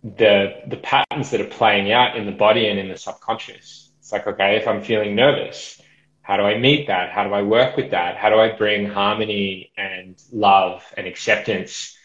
[0.05, 3.91] the the patterns that are playing out in the body and in the subconscious.
[3.99, 5.81] It's like, okay, if I'm feeling nervous,
[6.21, 7.11] how do I meet that?
[7.11, 8.19] How do I work with that?
[8.19, 11.97] How do I bring harmony and love and acceptance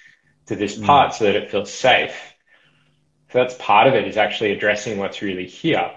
[0.45, 0.86] to this mm.
[0.86, 2.15] part so that it feels safe?
[3.34, 5.91] So that's part of it is actually addressing what's really here.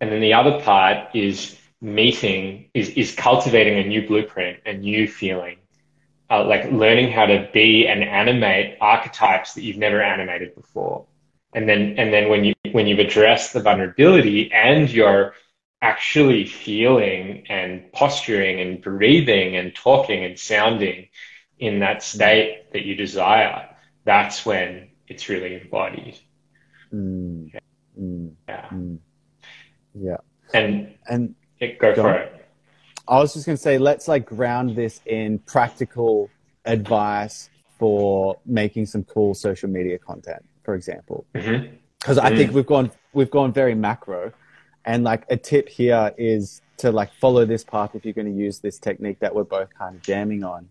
[0.00, 5.08] And then the other part is meeting is, is cultivating a new blueprint, a new
[5.08, 5.58] feeling,
[6.30, 11.06] uh, like learning how to be and animate archetypes that you've never animated before.
[11.54, 15.34] And then, and then when you, when you've addressed the vulnerability and you're
[15.82, 21.08] actually feeling and posturing and breathing and talking and sounding
[21.58, 23.68] in that state that you desire,
[24.04, 26.18] that's when it's really embodied.
[26.94, 27.52] Mm.
[27.52, 27.60] Yeah.
[28.00, 28.32] Mm.
[28.48, 28.68] Yeah.
[28.72, 28.98] Mm.
[29.94, 30.16] Yeah.
[30.54, 31.34] And, and
[31.68, 32.46] go for it.
[33.08, 36.30] I was just going to say, let's like ground this in practical
[36.64, 41.24] advice for making some cool social media content, for example.
[41.32, 42.20] Because mm-hmm.
[42.20, 44.32] I mm think we've gone we've gone very macro,
[44.84, 48.38] and like a tip here is to like follow this path if you're going to
[48.38, 50.68] use this technique that we're both kind of jamming on.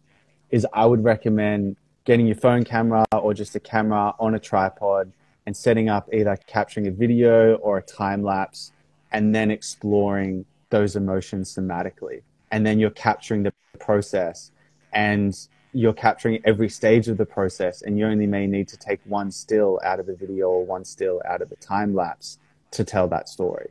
[0.51, 1.75] Is I would recommend
[2.05, 5.11] getting your phone camera or just a camera on a tripod
[5.45, 8.71] and setting up either capturing a video or a time lapse,
[9.11, 12.23] and then exploring those emotions somatically.
[12.51, 14.51] And then you're capturing the process.
[14.91, 15.37] And
[15.73, 19.31] you're capturing every stage of the process and you only may need to take one
[19.31, 22.39] still out of the video or one still out of the time lapse
[22.71, 23.69] to tell that story.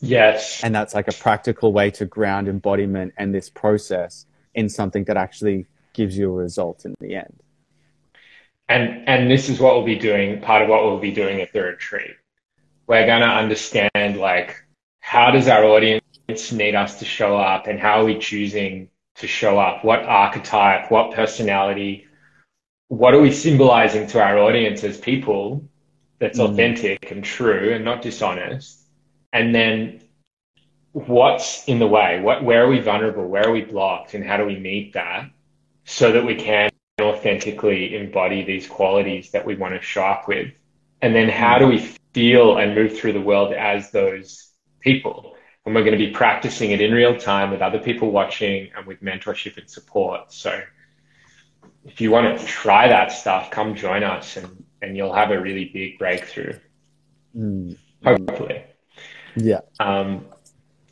[0.00, 0.62] Yes.
[0.62, 5.16] And that's like a practical way to ground embodiment and this process in something that
[5.16, 7.42] actually gives you a result in the end.
[8.68, 11.52] And and this is what we'll be doing, part of what we'll be doing at
[11.52, 12.16] the retreat.
[12.86, 14.62] We're gonna understand like
[15.08, 19.26] how does our audience need us to show up and how are we choosing to
[19.26, 19.82] show up?
[19.82, 22.06] What archetype, what personality,
[22.88, 25.66] what are we symbolizing to our audience as people
[26.18, 26.50] that's mm.
[26.50, 28.82] authentic and true and not dishonest?
[29.32, 30.02] And then
[30.92, 32.20] what's in the way?
[32.20, 33.26] What, where are we vulnerable?
[33.26, 34.12] Where are we blocked?
[34.12, 35.30] And how do we meet that
[35.86, 36.68] so that we can
[37.00, 40.52] authentically embody these qualities that we want to show up with?
[41.00, 41.78] And then how do we
[42.12, 44.47] feel and move through the world as those
[44.92, 45.34] people?
[45.64, 48.86] And we're going to be practicing it in real time with other people watching and
[48.86, 50.32] with mentorship and support.
[50.32, 50.62] So
[51.84, 55.40] if you want to try that stuff, come join us and, and you'll have a
[55.40, 56.58] really big breakthrough.
[57.36, 57.76] Mm.
[58.04, 58.64] Hopefully.
[59.36, 59.60] Yeah.
[59.78, 60.24] Um,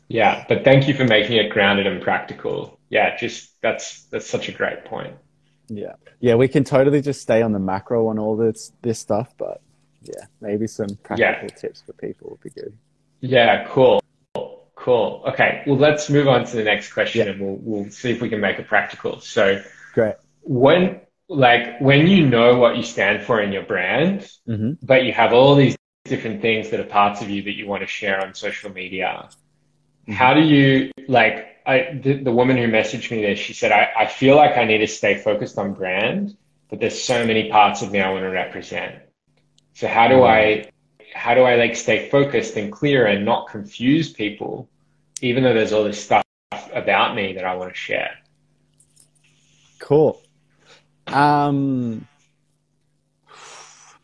[0.09, 2.79] yeah, but thank you for making it grounded and practical.
[2.89, 5.15] Yeah, just that's that's such a great point.
[5.67, 5.93] Yeah.
[6.19, 9.61] Yeah, we can totally just stay on the macro on all this this stuff, but
[10.03, 11.55] yeah, maybe some practical yeah.
[11.55, 12.77] tips for people would be good.
[13.21, 14.01] Yeah, cool.
[14.75, 15.23] Cool.
[15.27, 15.63] Okay.
[15.67, 17.33] Well, let's move on to the next question yeah.
[17.33, 19.19] and we'll, we'll see if we can make it practical.
[19.19, 19.61] So
[19.93, 20.15] great.
[20.43, 24.73] When, like, when you know what you stand for in your brand, mm-hmm.
[24.81, 25.75] but you have all these
[26.05, 29.27] different things that are parts of you that you want to share on social media,
[29.27, 30.13] mm-hmm.
[30.13, 33.89] how do you, like, I, the, the woman who messaged me this, she said, I,
[33.97, 36.37] I feel like I need to stay focused on brand,
[36.69, 38.95] but there's so many parts of me I want to represent.
[39.73, 40.23] So how do mm-hmm.
[40.23, 40.69] I
[41.17, 44.69] how do I like stay focused and clear and not confuse people,
[45.21, 46.23] even though there's all this stuff
[46.73, 48.11] about me that I want to share?
[49.79, 50.21] Cool.
[51.07, 52.07] Um,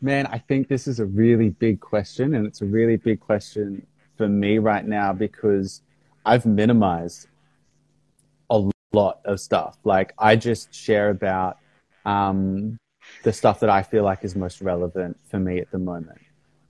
[0.00, 3.86] man, I think this is a really big question, and it's a really big question
[4.16, 5.82] for me right now because
[6.26, 7.28] I've minimized
[8.50, 9.78] a lot of stuff.
[9.84, 11.58] Like, I just share about
[12.04, 12.76] um,
[13.22, 16.18] the stuff that I feel like is most relevant for me at the moment.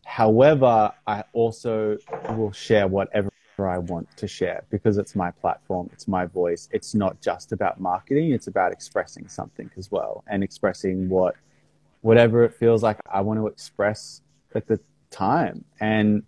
[0.05, 1.97] However, I also
[2.31, 6.69] will share whatever I want to share because it's my platform, it's my voice.
[6.73, 11.37] It's not just about marketing, it's about expressing something as well and expressing what
[12.01, 14.21] whatever it feels like I want to express
[14.55, 14.79] at the
[15.11, 15.65] time.
[15.81, 16.23] And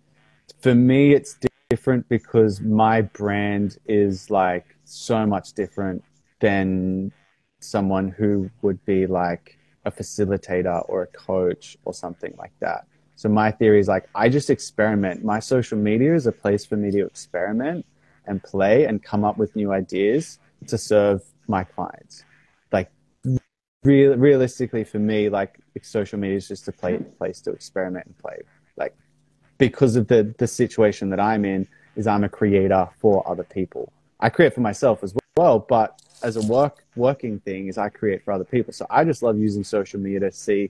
[0.59, 1.37] for me it's
[1.69, 6.03] different because my brand is like so much different
[6.39, 7.11] than
[7.59, 12.85] someone who would be like a facilitator or a coach or something like that.
[13.17, 15.25] So my theory is like I just experiment.
[15.25, 17.83] My social media is a place for me to experiment
[18.27, 22.23] and play and come up with new ideas to serve my clients.
[22.71, 22.91] Like
[23.83, 28.17] real, realistically for me, like social media is just a play, place to experiment and
[28.19, 28.37] play.
[28.77, 28.95] Like
[29.57, 33.91] because of the the situation that I'm in is I'm a creator for other people.
[34.19, 38.23] I create for myself as well, but as a work working thing is I create
[38.23, 38.73] for other people.
[38.73, 40.69] So I just love using social media to see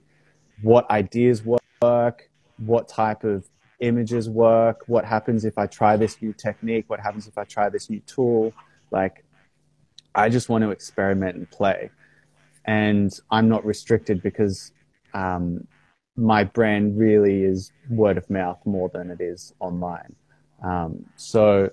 [0.62, 2.27] what ideas work,
[2.58, 3.48] what type of
[3.80, 7.68] images work, what happens if I try this new technique, what happens if I try
[7.68, 8.52] this new tool.
[8.90, 9.24] Like,
[10.14, 11.90] I just want to experiment and play.
[12.64, 14.72] And I'm not restricted because
[15.14, 15.66] um,
[16.16, 20.14] my brand really is word of mouth more than it is online.
[20.62, 21.70] Um, so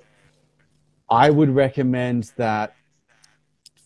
[1.09, 2.75] I would recommend that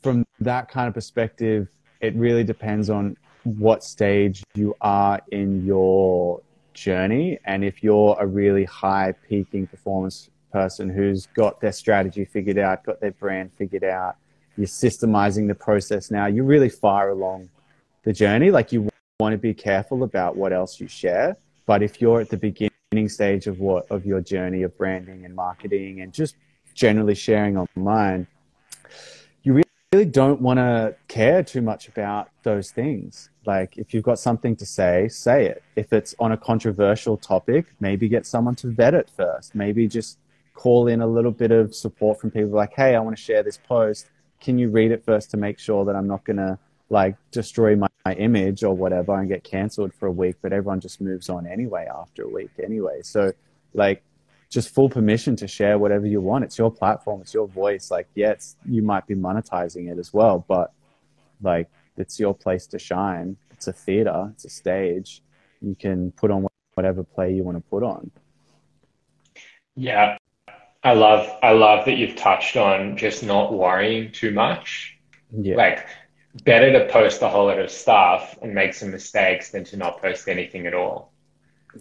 [0.01, 1.69] from that kind of perspective,
[2.01, 6.41] it really depends on what stage you are in your
[6.79, 7.39] journey.
[7.45, 12.83] And if you're a really high peaking performance person who's got their strategy figured out,
[12.83, 14.15] got their brand figured out,
[14.57, 17.49] you're systemizing the process now, you're really far along
[18.03, 18.51] the journey.
[18.51, 18.89] Like you
[19.19, 21.37] want to be careful about what else you share.
[21.65, 25.35] But if you're at the beginning stage of what of your journey of branding and
[25.35, 26.35] marketing and just
[26.73, 28.27] generally sharing online,
[29.91, 33.31] really don't want to care too much about those things.
[33.47, 35.63] Like, if you've got something to say, say it.
[35.75, 39.55] If it's on a controversial topic, maybe get someone to vet it first.
[39.55, 40.19] Maybe just
[40.53, 43.41] call in a little bit of support from people like, hey, I want to share
[43.41, 44.11] this post.
[44.39, 46.59] Can you read it first to make sure that I'm not going to
[46.91, 50.35] like destroy my, my image or whatever and get canceled for a week?
[50.43, 53.01] But everyone just moves on anyway after a week anyway.
[53.01, 53.31] So,
[53.73, 54.03] like,
[54.49, 56.43] just full permission to share whatever you want.
[56.43, 57.91] It's your platform, it's your voice.
[57.91, 60.73] Like, yes, you might be monetizing it as well, but
[61.41, 63.37] like, it's your place to shine.
[63.51, 65.21] It's a theater, it's a stage.
[65.61, 68.09] You can put on whatever play you want to put on.
[69.75, 70.17] Yeah,
[70.83, 74.97] I love I love that you've touched on just not worrying too much.
[75.31, 75.55] Yeah.
[75.55, 75.85] Like
[76.45, 80.01] better to post a whole lot of stuff and make some mistakes than to not
[80.01, 81.11] post anything at all.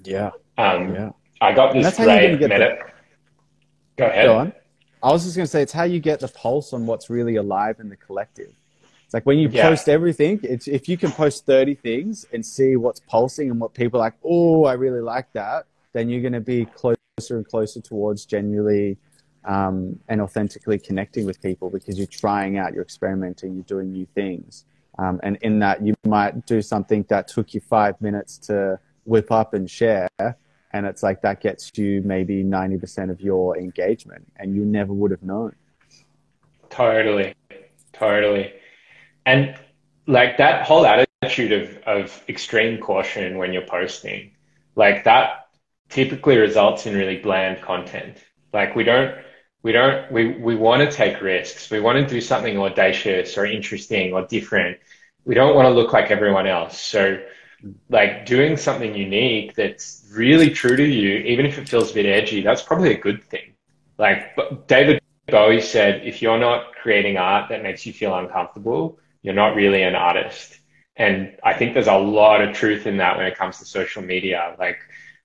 [0.02, 0.30] Yeah.
[0.56, 1.10] Um, Yeah.
[1.40, 2.78] I got this that's how you're great meta.
[3.96, 4.24] Go ahead.
[4.24, 4.52] Go on.
[5.02, 7.36] I was just going to say, it's how you get the pulse on what's really
[7.36, 8.52] alive in the collective.
[9.04, 9.68] It's like when you Yeah.
[9.68, 13.74] post everything, it's, if you can post 30 things and see what's pulsing and what
[13.74, 16.96] people are like, oh, I really like that, then you're going to be closer
[17.36, 18.98] and closer towards genuinely
[19.44, 24.06] um, and authentically connecting with people because you're trying out, you're experimenting, you're doing new
[24.14, 24.64] things.
[24.98, 29.30] Um, and in that, you might do something that took you five minutes to whip
[29.30, 30.08] up and share.
[30.72, 35.10] And it's like that gets you maybe 90% of your engagement, and you never would
[35.10, 35.54] have known.
[36.68, 37.34] Totally,
[37.92, 38.52] totally.
[39.24, 39.56] And
[40.06, 44.32] like that whole attitude of, of extreme caution when you're posting,
[44.74, 45.48] like that
[45.88, 48.18] typically results in really bland content.
[48.52, 49.16] Like we don't,
[49.62, 51.70] we don't, we, we want to take risks.
[51.70, 54.78] We want to do something audacious or interesting or different.
[55.24, 56.80] We don't want to look like everyone else.
[56.80, 57.20] So
[57.88, 62.06] like doing something unique that's really true to you, even if it feels a bit
[62.06, 63.54] edgy, that's probably a good thing.
[63.98, 64.36] Like
[64.68, 69.56] David Bowie said, if you're not creating art that makes you feel uncomfortable, you're not
[69.56, 70.58] really an artist.
[70.96, 74.02] And I think there's a lot of truth in that when it comes to social
[74.02, 74.78] media, like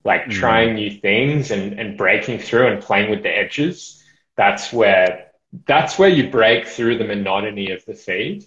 [0.03, 0.31] like Mm.
[0.31, 4.03] trying new things and, and breaking through and playing with the edges.
[4.35, 5.27] That's where
[5.67, 8.45] that's where you break through the monotony of the feed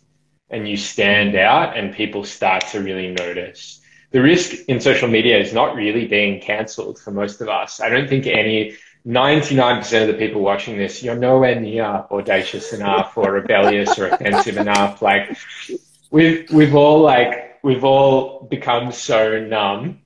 [0.51, 3.81] and you stand out and people start to really notice.
[4.13, 7.81] The risk in social media is not really being cancelled for most of us.
[7.81, 8.77] I don't think any
[9.07, 14.57] 99% of the people watching this, you're nowhere near audacious enough or rebellious or offensive
[14.57, 15.03] enough.
[15.03, 15.37] Like
[16.11, 20.01] we've, we've all like, we've all become so numb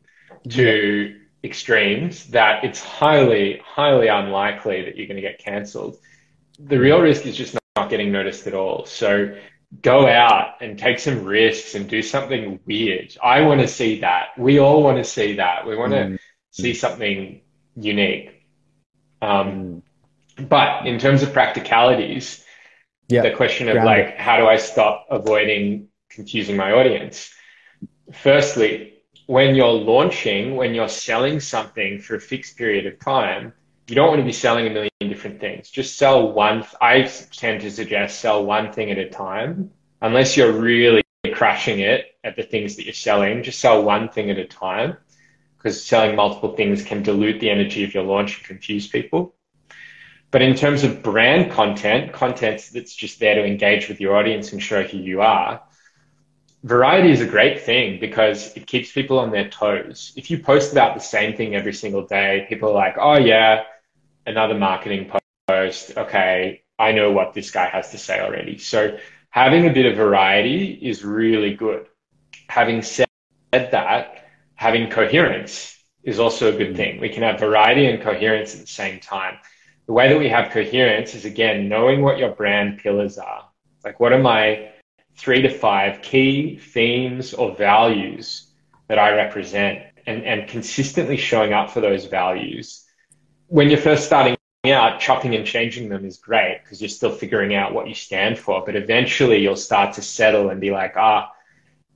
[0.49, 5.97] to extremes that it's highly, highly unlikely that you're going to get cancelled.
[6.59, 8.85] The real risk is just not getting noticed at all.
[8.85, 9.35] So
[9.83, 13.17] go out and take some risks and do something weird.
[13.23, 14.31] I want to see that.
[14.37, 15.67] We all want to see that.
[15.67, 16.19] We want to Mm.
[16.51, 17.41] see something
[17.77, 18.43] unique.
[19.23, 19.83] Um,
[20.37, 20.49] Mm.
[20.49, 22.45] but in terms of practicalities,
[23.09, 23.23] Yeah.
[23.23, 27.33] the question of like, how do I stop avoiding confusing my audience?
[28.13, 28.95] Firstly,
[29.27, 33.53] when you're launching, when you're selling something for a fixed period of time,
[33.91, 35.69] you don't want to be selling a million different things.
[35.69, 36.65] Just sell one.
[36.81, 42.07] I tend to suggest sell one thing at a time, unless you're really crushing it
[42.23, 43.43] at the things that you're selling.
[43.43, 44.97] Just sell one thing at a time,
[45.59, 49.35] because selling multiple things can dilute the energy of your launch and confuse people.
[50.31, 54.53] But in terms of brand content, content that's just there to engage with your audience
[54.53, 55.61] and show who you are,
[56.63, 60.13] variety is a great thing because it keeps people on their toes.
[60.15, 63.65] If you post about the same thing every single day, people are like, oh, yeah,
[64.31, 65.11] another marketing
[65.49, 65.97] post.
[65.97, 68.59] Okay, I know what this guy has to say already.
[68.59, 68.99] So
[69.31, 71.87] having a bit of variety is really good.
[72.49, 73.09] Having said
[73.53, 76.77] that, having coherence is also a good mm.
[76.77, 77.01] thing.
[77.01, 79.39] We can have variety and coherence at the same time.
[79.87, 83.49] The way that we have coherence is again knowing what your brand pillars are.
[83.85, 84.71] Like, what are my
[85.17, 88.47] three to five key themes or values
[88.89, 92.85] that I represent, and, and consistently showing up for those values.
[93.51, 97.53] When you're first starting out, chopping and changing them is great because you're still figuring
[97.53, 98.63] out what you stand for.
[98.65, 101.33] But eventually, you'll start to settle and be like, ah,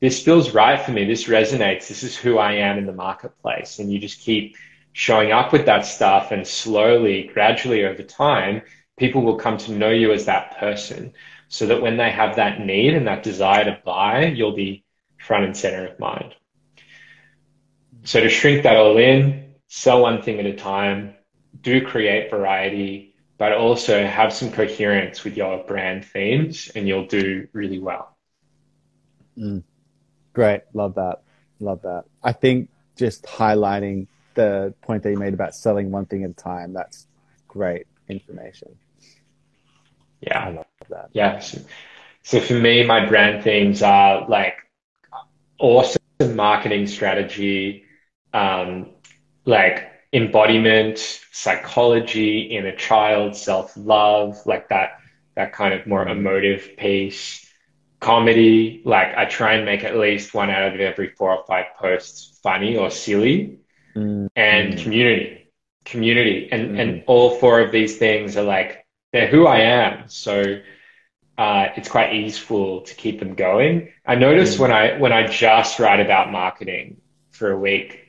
[0.01, 1.05] this feels right for me.
[1.05, 1.87] This resonates.
[1.87, 3.79] This is who I am in the marketplace.
[3.79, 4.57] And you just keep
[4.95, 8.63] showing up with that stuff and slowly, gradually over time,
[8.99, 11.13] people will come to know you as that person
[11.47, 14.85] so that when they have that need and that desire to buy, you'll be
[15.19, 16.35] front and center of mind.
[18.03, 21.15] So to shrink that all in, sell one thing at a time,
[21.61, 27.49] do create variety, but also have some coherence with your brand themes and you'll do
[27.53, 28.17] really well.
[30.33, 30.63] Great.
[30.73, 31.23] Love that.
[31.61, 32.05] Love that.
[32.23, 36.35] I think just highlighting the point that you made about selling one thing at a
[36.35, 37.07] time, that's
[37.49, 38.77] great information.
[40.21, 41.11] Yeah, I love that.
[41.13, 41.39] Yeah.
[41.39, 41.61] So,
[42.23, 44.57] so for me, my brand themes are like
[45.59, 46.01] awesome
[46.31, 47.85] marketing strategy,
[48.33, 48.91] um,
[49.45, 50.99] like embodiment,
[51.33, 54.99] psychology, inner child, self-love, like that,
[55.37, 57.47] that kind of more emotive piece.
[58.01, 61.67] Comedy, like I try and make at least one out of every four or five
[61.79, 63.59] posts funny or silly.
[63.97, 64.83] Mm, And Mm.
[64.83, 65.49] community,
[65.85, 66.49] community.
[66.53, 66.81] And, Mm.
[66.81, 70.09] and all four of these things are like, they're who I am.
[70.09, 70.61] So,
[71.39, 73.93] uh, it's quite easeful to keep them going.
[74.07, 74.61] I notice Mm.
[74.61, 77.01] when I when I just write about marketing
[77.33, 78.04] for a week,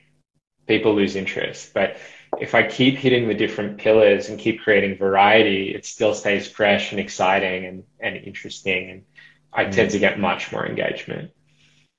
[0.66, 1.72] people lose interest.
[1.74, 1.98] But
[2.40, 6.92] if I keep hitting the different pillars and keep creating variety, it still stays fresh
[6.92, 8.90] and exciting and, and interesting.
[8.90, 9.04] And
[9.52, 11.30] I tend to get much more engagement.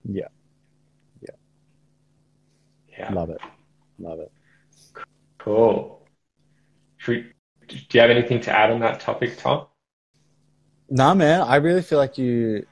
[0.04, 0.28] Yeah.
[1.22, 1.30] Yeah.
[2.98, 3.14] Yeah.
[3.14, 3.42] Love it.
[4.00, 4.32] Love it.
[5.38, 6.06] Cool.
[7.08, 7.32] We,
[7.68, 9.68] do you have anything to add on that topic, Tom?
[10.90, 11.42] Nah, man.
[11.42, 12.66] I really feel like you,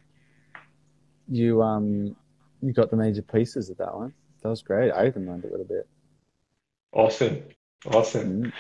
[1.30, 2.16] you um,
[2.62, 4.14] you got the major pieces of that one.
[4.46, 4.91] That was great.
[4.91, 5.88] I even learned a little bit.
[6.91, 7.41] Awesome.
[7.91, 8.43] Awesome.
[8.43, 8.54] Mm.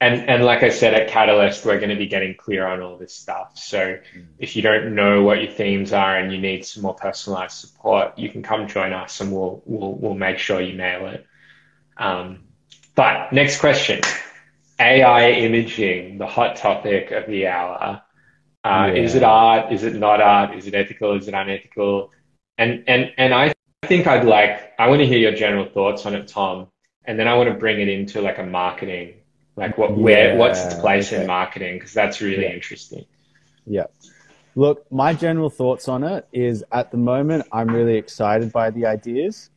[0.00, 2.98] And and like I said at Catalyst, we're going to be getting clear on all
[2.98, 3.58] this stuff.
[3.58, 3.98] So
[4.38, 8.16] if you don't know what your themes are and you need some more personalized support,
[8.16, 11.26] you can come join us and we'll we'll we'll make sure you nail it.
[11.96, 12.44] Um,
[12.94, 14.02] but next question.
[14.78, 18.02] AI imaging, the hot topic of the hour.
[18.62, 19.02] Uh, Yeah.
[19.02, 19.72] Is it art?
[19.72, 20.56] Is it not art?
[20.56, 21.16] Is it ethical?
[21.16, 22.12] Is it unethical?
[22.56, 23.52] And and and I
[23.86, 26.68] think I'd like I want to hear your general thoughts on it, Tom,
[27.04, 29.14] and then I want to bring it into like a marketing,
[29.56, 31.22] like what where what's its place okay.
[31.22, 32.52] in marketing because that's really Yeah.
[32.52, 33.04] interesting.
[33.66, 33.86] Yeah.
[34.54, 38.86] Look, my general thoughts on it is at the moment, I'm really excited by the
[38.86, 39.50] ideas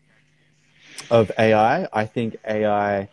[1.12, 1.88] of AI.
[1.92, 3.10] I think AI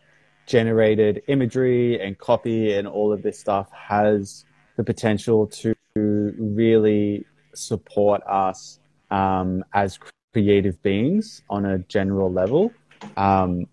[0.47, 4.45] generated imagery and copy and all of this stuff has
[4.77, 8.79] the potential to really support us
[9.11, 9.99] um, as
[10.33, 12.73] creative beings on a general level.
[13.17, 13.67] Um,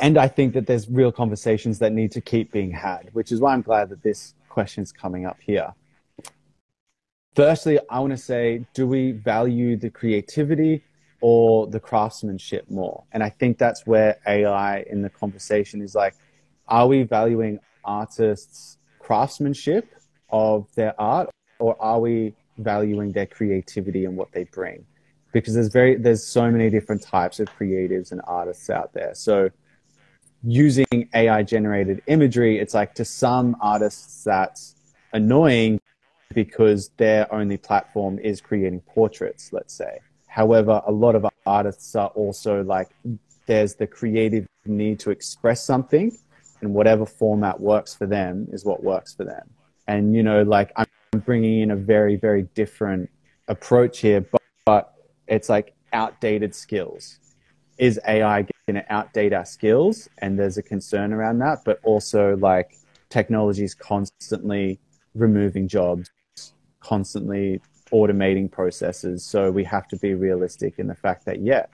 [0.00, 3.40] and I think that there's real conversations that need to keep being had, which is
[3.40, 5.72] why I'm glad that this question's coming up here.
[7.34, 10.84] Firstly, I want to say, do we value the creativity
[11.20, 13.04] or the craftsmanship more?
[13.12, 16.14] And I think that's where AI in the conversation is like,
[16.68, 19.88] are we valuing artists' craftsmanship
[20.30, 24.84] of their art or are we valuing their creativity and what they bring?
[25.34, 29.14] Because there's very there's so many different types of creatives and artists out there.
[29.14, 29.50] So
[30.42, 34.76] using AI generated imagery, it's like to some artists that's
[35.12, 35.80] annoying
[36.34, 39.98] because their only platform is creating portraits, let's say.
[40.26, 42.88] However, a lot of artists are also like,
[43.46, 46.16] there's the creative need to express something,
[46.60, 49.50] and whatever format works for them is what works for them.
[49.86, 50.86] And, you know, like I'm
[51.24, 53.10] bringing in a very, very different
[53.48, 54.93] approach here, but, but
[55.26, 57.18] it's like outdated skills.
[57.78, 60.08] Is AI going to outdate our skills?
[60.18, 62.78] And there's a concern around that, but also like
[63.10, 64.78] technology is constantly
[65.14, 66.10] removing jobs,
[66.80, 67.60] constantly
[67.92, 69.24] automating processes.
[69.24, 71.66] So we have to be realistic in the fact that, yeah,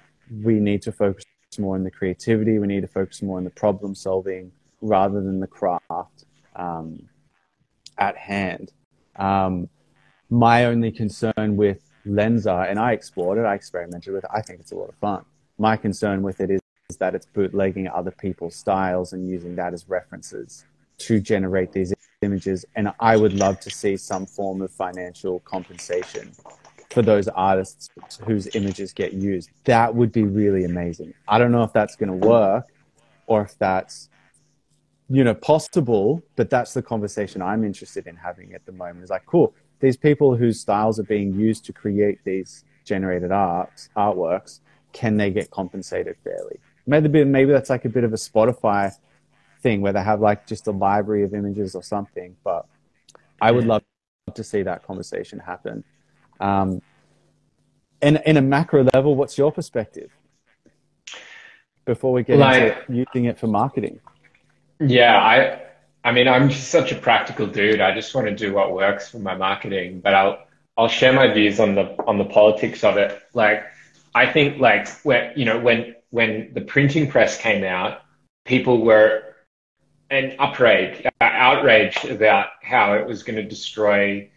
[0.43, 1.25] we need to focus
[1.59, 5.41] more on the creativity, we need to focus more on the problem solving rather than
[5.41, 6.25] the craft
[6.55, 7.09] um,
[7.99, 8.73] at hand.
[9.17, 9.69] Um,
[10.31, 14.61] my only concern with Lensa, and I explored it, I experimented with it, I think
[14.61, 15.25] it's a lot of fun.
[15.59, 19.73] My concern with it is, is that it's bootlegging other people's styles and using that
[19.73, 20.65] as references
[20.99, 22.65] to generate these images.
[22.75, 26.33] And I would love to see some form of financial compensation
[26.91, 27.89] for those artists
[28.27, 29.51] whose images get used.
[29.65, 31.15] That would be really amazing.
[31.29, 32.67] I don't know if that's going to work
[33.27, 34.09] or if that's
[35.09, 39.11] you know possible but that's the conversation i'm interested in having at the moment is
[39.11, 44.61] like cool these people whose styles are being used to create these generated art artworks
[44.93, 46.59] can they get compensated fairly?
[46.87, 48.93] Maybe maybe that's like a bit of a spotify
[49.63, 52.67] thing where they have like just a library of images or something but
[53.43, 53.83] i would love
[54.35, 55.85] to see that conversation happen.
[56.41, 56.81] Um,
[58.01, 60.11] and in a macro level what's your perspective
[61.85, 64.01] before we get Like- into using it for marketing?
[64.79, 65.63] Yeah, I
[66.05, 67.81] I mean I'm just such a practical dude.
[67.81, 70.47] I just want to do what works for my marketing, but I'll
[70.77, 73.21] I'll share my views on the on the politics of it.
[73.35, 73.65] Like
[74.15, 78.03] I think like when you know when when the printing press came out,
[78.45, 79.23] people were
[80.11, 84.29] and outrage outraged about how it was going to destroy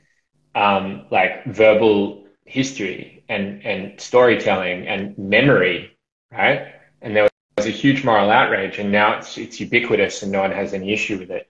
[0.56, 5.98] um, like verbal history and and storytelling and memory,
[6.32, 6.74] right?
[7.02, 10.52] And there was a huge moral outrage, and now it's it's ubiquitous, and no one
[10.52, 11.48] has any issue with it.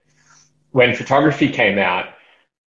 [0.74, 2.08] When photography came out,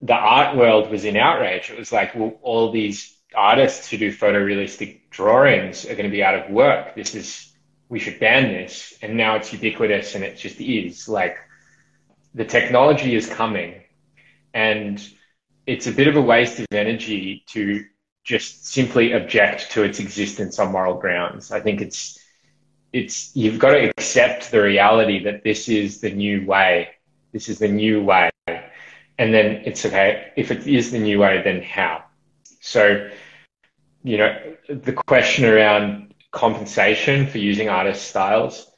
[0.02, 1.72] the art world was in outrage.
[1.72, 6.24] It was like, well, all these artists who do photorealistic drawings are going to be
[6.24, 6.96] out of work.
[6.96, 7.52] This is
[7.90, 11.38] we should ban this, and now it's ubiquitous, and it just is like
[12.36, 13.82] the technology is coming,
[14.54, 15.04] and
[15.66, 17.84] it's a bit of a waste of energy to
[18.24, 21.52] just simply object to its existence on moral grounds.
[21.52, 22.20] I think it's
[22.94, 26.90] it's you've got to accept the reality that this is the new way.
[27.32, 28.30] This is the new way.
[28.48, 30.32] And then it's okay.
[30.36, 32.04] If it is the new way, then how?
[32.62, 33.10] So,
[34.04, 38.70] you know, the question around compensation for using artist styles,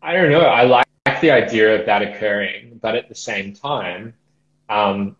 [0.00, 0.42] I don't know.
[0.42, 0.86] I like
[1.20, 4.14] the idea of that occurring, but at the same time,
[4.68, 5.16] um,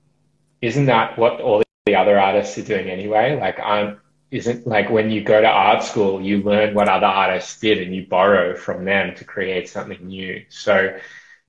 [0.60, 3.38] isn't that what all the other artists are doing anyway.
[3.40, 3.98] Like, aren't
[4.30, 7.94] isn't like when you go to art school, you learn what other artists did and
[7.96, 10.44] you borrow from them to create something new.
[10.50, 10.98] So,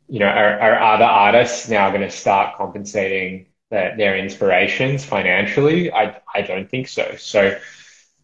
[0.09, 5.91] you know, are, are other artists now going to start compensating their, their inspirations financially?
[5.93, 7.15] I, I don't think so.
[7.17, 7.57] So,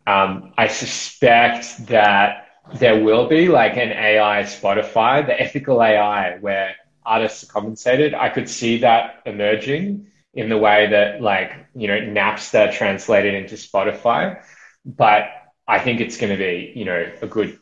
[0.07, 6.75] um, I suspect that there will be like an AI Spotify, the ethical AI where
[7.05, 8.13] artists are compensated.
[8.15, 13.55] I could see that emerging in the way that like, you know, Napster translated into
[13.55, 14.43] Spotify.
[14.85, 15.25] But
[15.67, 17.59] I think it's going to be, you know, a good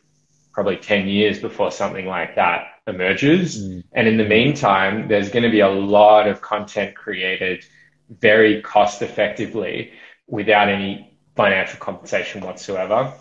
[0.52, 3.62] probably 10 years before something like that emerges.
[3.62, 3.84] Mm.
[3.92, 7.64] And in the meantime, there's going to be a lot of content created
[8.10, 9.92] very cost effectively
[10.26, 13.12] without any financial compensation whatsoever.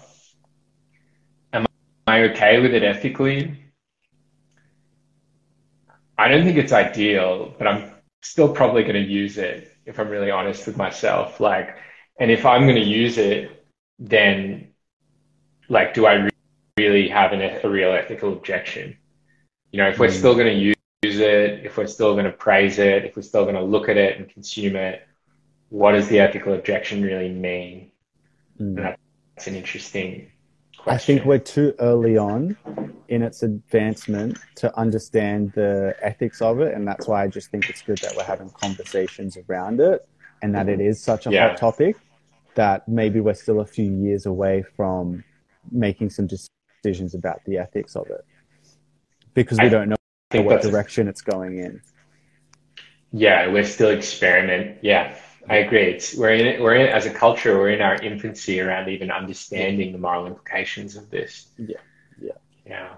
[1.54, 1.66] Am
[2.08, 3.60] I okay with it ethically?
[6.18, 7.92] I don't think it's ideal, but I'm
[8.22, 11.40] still probably going to use it if I'm really honest with myself.
[11.40, 11.76] Like,
[12.20, 13.66] and if I'm going to use it,
[14.00, 14.70] then
[15.70, 16.30] like, do I
[16.78, 18.98] really have an, a real ethical objection?
[19.74, 20.18] You know, if we're mm.
[20.18, 20.76] still going to use
[21.20, 23.98] it, if we're still going to praise it, if we're still going to look at
[23.98, 25.02] it and consume it,
[25.70, 27.92] what does the ethical objection really mean?
[28.62, 28.78] Mm.
[28.78, 30.32] And that's an interesting
[30.78, 30.94] question.
[30.94, 32.56] I think we're too early on
[33.08, 36.76] in its advancement to understand the ethics of it.
[36.76, 40.08] And that's why I just think it's good that we're having conversations around it
[40.44, 41.50] and that it is such a yeah.
[41.50, 41.96] hot topic
[42.54, 45.24] that maybe we're still a few years away from
[45.72, 48.24] making some decisions about the ethics of it
[49.34, 49.96] because we I don't know
[50.42, 51.82] what direction it's going in.
[53.12, 54.80] Yeah, we're still experiment.
[54.82, 55.16] Yeah,
[55.50, 55.84] I agree.
[55.84, 56.62] It's, we're in it.
[56.62, 57.58] We're in as a culture.
[57.58, 61.48] We're in our infancy around even understanding the moral implications of this.
[61.58, 61.78] Yeah,
[62.20, 62.32] yeah,
[62.66, 62.94] yeah,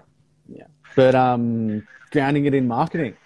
[0.48, 0.66] yeah.
[0.94, 3.16] But um, grounding it in marketing.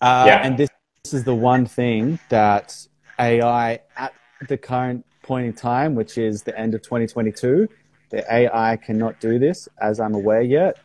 [0.00, 0.46] Uh, yeah.
[0.46, 0.70] And this,
[1.04, 2.86] this is the one thing that
[3.18, 4.14] AI at
[4.48, 7.68] the current point in time, which is the end of 2022,
[8.10, 10.78] the AI cannot do this, as I'm aware yet.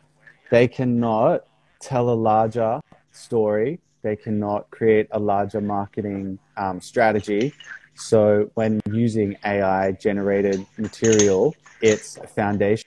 [0.54, 1.48] They cannot
[1.80, 2.80] tell a larger
[3.10, 7.52] story they cannot create a larger marketing um, strategy.
[7.96, 12.84] So when using AI generated material, it's a foundation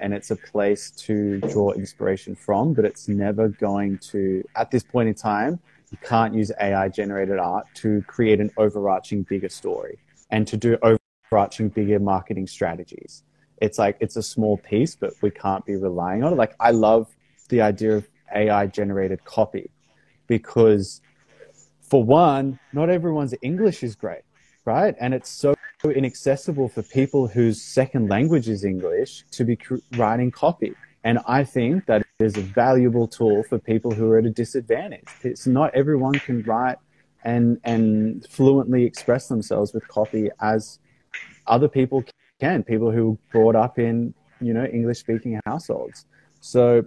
[0.00, 4.82] and it's a place to draw inspiration from, but it's never going to, at this
[4.82, 9.98] point in time, you can't use AI generated art to create an overarching bigger story
[10.30, 10.78] and to do
[11.30, 13.24] overarching bigger marketing strategies.
[13.64, 16.36] It's like it's a small piece, but we can't be relying on it.
[16.36, 17.08] Like I love
[17.48, 19.70] the idea of AI generated copy
[20.26, 21.00] because
[21.80, 24.24] for one, not everyone's English is great,
[24.66, 24.94] right?
[25.00, 29.58] And it's so inaccessible for people whose second language is English to be
[29.96, 30.74] writing copy.
[31.02, 35.08] And I think that is a valuable tool for people who are at a disadvantage.
[35.22, 36.76] It's not everyone can write
[37.24, 40.78] and and fluently express themselves with copy as
[41.46, 42.04] other people
[42.40, 42.62] can.
[42.62, 46.06] People who were brought up in you know English speaking households.
[46.40, 46.84] So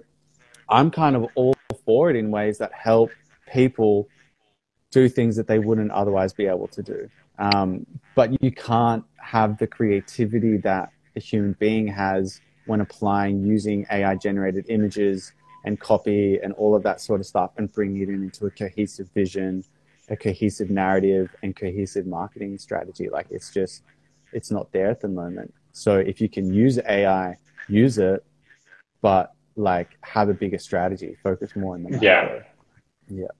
[0.69, 3.11] I'm kind of all for it in ways that help
[3.51, 4.07] people
[4.91, 7.09] do things that they wouldn't otherwise be able to do.
[7.39, 7.85] Um,
[8.15, 14.15] but you can't have the creativity that a human being has when applying using AI
[14.15, 15.33] generated images
[15.65, 19.09] and copy and all of that sort of stuff and bringing it into a cohesive
[19.13, 19.63] vision,
[20.09, 23.09] a cohesive narrative, and cohesive marketing strategy.
[23.09, 23.83] Like it's just,
[24.37, 25.51] it's not there at the moment.
[25.73, 27.35] So if you can use AI,
[27.67, 28.23] use it,
[29.01, 32.07] but like have a bigger strategy, focus more on the macro.
[32.07, 32.43] Yeah.
[33.09, 33.33] Yeah.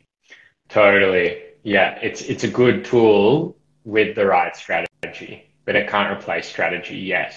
[0.69, 1.27] Totally.
[1.63, 1.99] Yeah.
[2.01, 7.35] It's it's a good tool with the right strategy, but it can't replace strategy yet.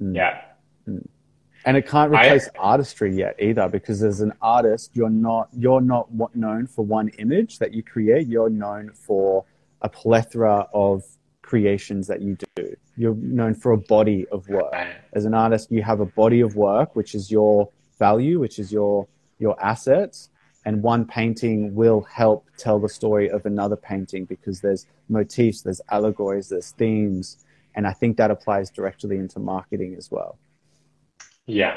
[0.00, 0.14] Mm.
[0.14, 0.42] Yeah.
[0.86, 1.06] Mm.
[1.66, 5.80] And it can't replace I, artistry yet either, because as an artist, you're not you're
[5.80, 6.06] not
[6.36, 8.26] known for one image that you create.
[8.26, 9.46] You're known for
[9.80, 11.04] a plethora of
[11.54, 12.74] creations that you do.
[12.96, 14.74] You're known for a body of work.
[15.12, 18.72] As an artist, you have a body of work, which is your value, which is
[18.72, 19.06] your
[19.38, 20.30] your assets,
[20.64, 25.80] and one painting will help tell the story of another painting because there's motifs, there's
[25.96, 27.44] allegories, there's themes,
[27.76, 30.36] and I think that applies directly into marketing as well.
[31.46, 31.76] Yeah,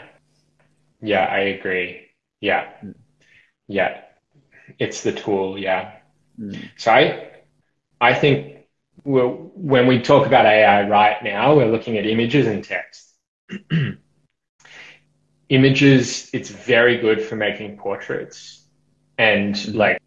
[1.02, 2.08] yeah, I agree.
[2.42, 2.96] Yeah, mm.
[3.68, 4.02] yeah,
[4.80, 5.60] it's the tool.
[5.60, 5.98] Yeah.
[6.40, 6.68] Mm.
[6.78, 7.30] So I,
[8.02, 8.57] I think
[9.08, 13.14] when we talk about AI right now, we're looking at images and text.
[15.50, 18.66] images, it's very good for making portraits
[19.18, 19.78] and mm-hmm.
[19.78, 20.02] like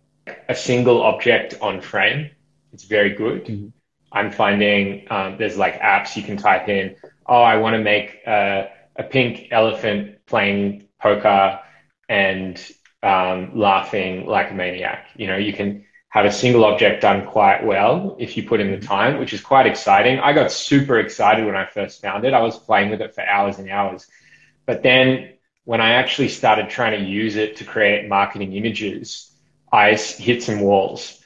[0.49, 2.31] a single object on frame.
[2.73, 3.47] It's very good.
[3.47, 3.69] Mm-hmm.
[4.13, 6.97] I'm finding um, there's like apps you can type in,
[7.27, 11.61] oh, I want to make a, a pink elephant playing poker
[12.09, 12.61] and
[13.03, 15.07] um, laughing like a maniac.
[15.17, 18.71] You know, you can have a single object done quite well if you put in
[18.71, 18.87] the mm-hmm.
[18.87, 20.19] time, which is quite exciting.
[20.19, 22.35] I got super excited when I first found it.
[22.35, 24.07] I was playing with it for hours and hours.
[24.67, 25.35] But then
[25.65, 29.31] when I actually started trying to use it to create marketing images,
[29.73, 31.23] I hit some walls.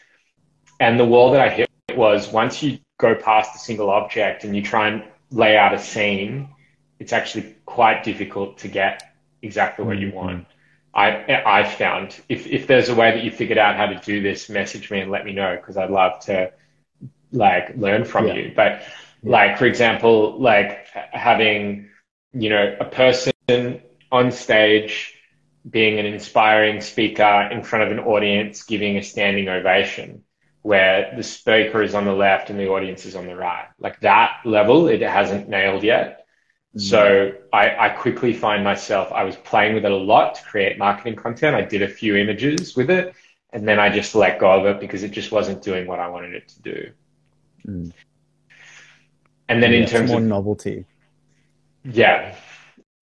[0.78, 4.54] And the wall that I hit was once you go past a single object and
[4.54, 6.50] you try and lay out a scene,
[6.98, 9.02] it's actually quite difficult to get
[9.40, 10.16] exactly what you mm-hmm.
[10.16, 10.46] want.
[10.94, 14.22] I I found if if there's a way that you figured out how to do
[14.22, 16.52] this, message me and let me know because I'd love to
[17.32, 18.34] like learn from yeah.
[18.34, 18.52] you.
[18.54, 18.82] But
[19.22, 19.30] yeah.
[19.30, 21.88] like for example, like having
[22.32, 23.82] you know a person
[24.12, 25.14] on stage
[25.68, 30.22] being an inspiring speaker in front of an audience giving a standing ovation
[30.62, 33.98] where the speaker is on the left and the audience is on the right like
[34.00, 36.23] that level it hasn't nailed yet
[36.76, 40.76] so I, I quickly find myself, I was playing with it a lot to create
[40.76, 41.54] marketing content.
[41.54, 43.14] I did a few images with it
[43.52, 46.08] and then I just let go of it because it just wasn't doing what I
[46.08, 46.90] wanted it to do.
[47.66, 47.92] Mm.
[49.48, 50.84] And then yeah, in terms more of novelty.
[51.84, 52.34] Yeah.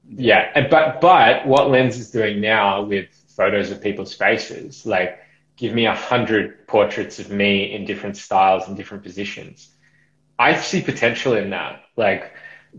[0.07, 0.51] Yeah.
[0.55, 5.19] And, But, but what Lensa is doing now with photos of people's faces, like
[5.57, 9.71] give me a hundred portraits of me in different styles and different positions.
[10.39, 11.83] I see potential in that.
[11.97, 12.33] Like,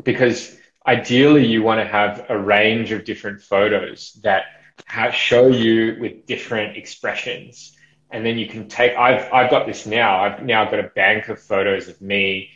[0.04, 4.46] because ideally you want to have a range of different photos that
[4.86, 7.76] have, show you with different expressions.
[8.12, 10.24] And then you can take, I've, I've got this now.
[10.24, 12.50] I've now got a bank of photos of me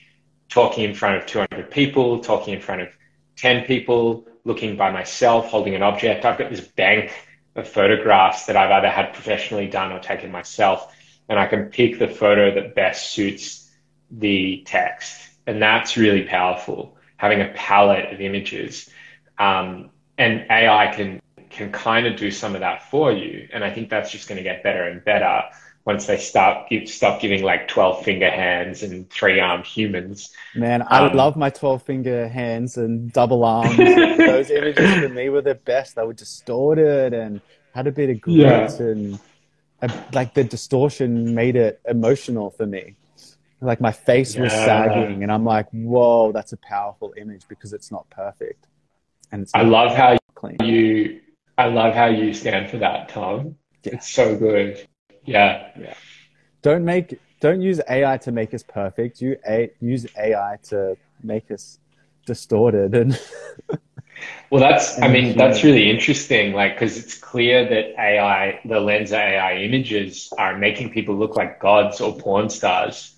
[0.49, 2.89] talking in front of 200 people, talking in front of
[3.37, 6.25] 10 people, looking by myself, holding an object.
[6.25, 7.11] I've got this bank
[7.55, 10.93] of photographs that I've either had professionally done or taken myself.
[11.29, 13.69] And I can pick the photo that best suits
[14.11, 15.29] the text.
[15.45, 18.89] And that's really powerful having a palette of images.
[19.37, 23.47] Um, and AI can can kind of do some of that for you.
[23.53, 25.43] And I think that's just going to get better and better
[25.85, 30.33] once they start give, stop giving like 12 finger hands and three armed humans.
[30.53, 33.77] Man, I um, love my 12 finger hands and double arms.
[34.17, 35.95] Those images for me were the best.
[35.95, 37.39] They were distorted and
[37.73, 38.67] had a bit of grit yeah.
[38.79, 39.19] and
[39.81, 42.95] uh, like the distortion made it emotional for me
[43.61, 44.43] like my face yeah.
[44.43, 48.67] was sagging and i'm like whoa that's a powerful image because it's not perfect.
[49.31, 50.57] And it's i love how clean.
[50.63, 51.21] you
[51.57, 53.55] i love how you stand for that tom.
[53.83, 53.95] Yeah.
[53.95, 54.87] it's so good.
[55.25, 55.71] Yeah.
[55.79, 55.93] Yeah.
[56.61, 59.21] Don't make don't use ai to make us perfect.
[59.21, 61.79] You a, use ai to make us
[62.25, 63.19] distorted and
[64.49, 69.17] well that's i mean that's really interesting like because it's clear that ai the Lensa
[69.17, 73.15] ai images are making people look like gods or porn stars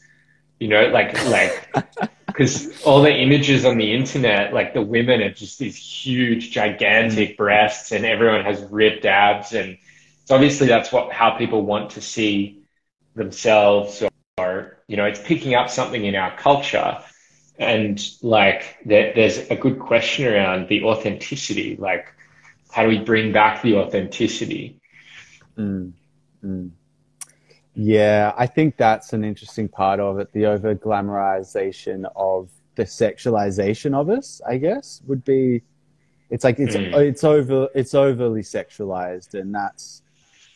[0.59, 1.73] you know, like like
[2.27, 7.37] because all the images on the internet, like the women are just these huge, gigantic
[7.37, 9.77] breasts, and everyone has ripped abs, and
[10.25, 12.63] so obviously that's what how people want to see
[13.15, 14.03] themselves,
[14.37, 16.99] or, you know, it's picking up something in our culture,
[17.57, 22.13] and like there, there's a good question around the authenticity, like
[22.71, 24.79] how do we bring back the authenticity?
[25.57, 25.93] Mm,
[26.43, 26.69] mm.
[27.81, 30.33] Yeah, I think that's an interesting part of it.
[30.33, 35.61] The over glamorization of the sexualization of us, I guess, would be.
[36.29, 36.93] It's like it's mm.
[36.99, 40.01] it's over it's overly sexualized, and that's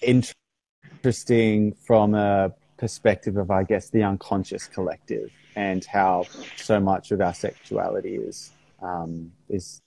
[0.02, 6.26] interesting from a perspective of, I guess, the unconscious collective and how
[6.58, 8.52] so much of our sexuality is
[8.82, 9.80] um, is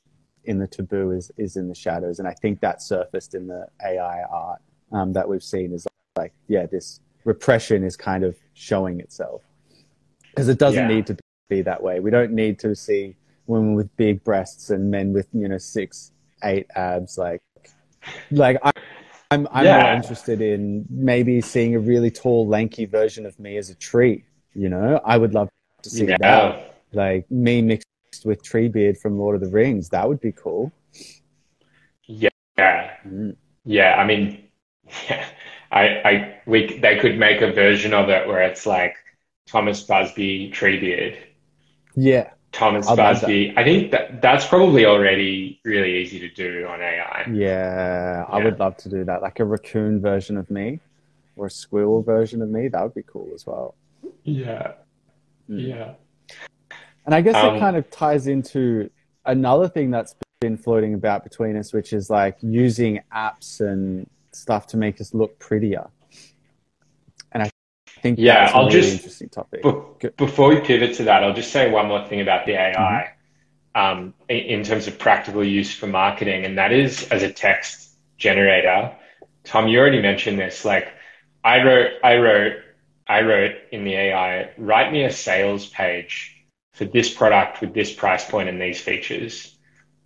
[0.47, 3.67] in the taboo is is in the shadows, and I think that surfaced in the
[3.85, 9.01] AI art um, that we've seen is like yeah this repression is kind of showing
[9.01, 9.43] itself
[10.31, 10.95] because it doesn't yeah.
[10.95, 11.17] need to
[11.51, 12.01] be that way.
[12.01, 13.17] We don't need to see
[13.47, 16.13] women with big breasts and men with you know six,
[16.45, 17.19] eight abs.
[17.19, 17.43] Like,
[18.31, 18.73] like I,
[19.31, 19.83] I'm I'm yeah.
[19.83, 24.25] more interested in maybe seeing a really tall, lanky version of me as a tree.
[24.55, 25.51] You know, I would love
[25.83, 26.17] to see yeah.
[26.21, 26.83] that.
[26.93, 27.87] Like me mixed
[28.25, 29.91] with Treebeard from Lord of the Rings.
[29.91, 30.73] That would be cool.
[32.05, 32.31] Yeah.
[32.57, 33.37] Mm.
[33.65, 33.97] Yeah.
[33.97, 34.49] I mean,
[35.11, 35.27] yeah.
[35.71, 38.97] I, I, we, they could make a version of it where it's like
[39.47, 41.17] Thomas Busby Treebeard.
[41.95, 42.31] Yeah.
[42.53, 43.53] Thomas I'll Busby.
[43.57, 47.29] I think that that's probably already really easy to do on AI.
[47.31, 49.21] Yeah, I would love to do that.
[49.21, 50.81] Like a raccoon version of me
[51.37, 52.69] or a squirrel version of me.
[52.69, 53.75] That would be cool as well.
[54.25, 54.73] Yeah.
[55.51, 55.69] Mm.
[55.69, 55.95] Yeah.
[57.05, 58.91] And I guess um, it kind of ties into
[59.27, 64.69] another thing that's been floating about between us, which is like using apps and stuff
[64.69, 65.89] to make us look prettier.
[67.33, 67.51] And I
[68.01, 69.63] think yeah, I'll really just interesting topic.
[69.63, 73.15] Be- before we pivot to that, I'll just say one more thing about the AI
[73.75, 73.99] mm-hmm.
[73.99, 77.91] um, in, in terms of practical use for marketing, and that is as a text
[78.19, 78.95] generator.
[79.45, 80.65] Tom, you already mentioned this.
[80.65, 80.89] Like,
[81.45, 82.57] I wrote, I wrote
[83.09, 86.35] I wrote in the AI, write me a sales page
[86.73, 89.57] for this product with this price point and these features.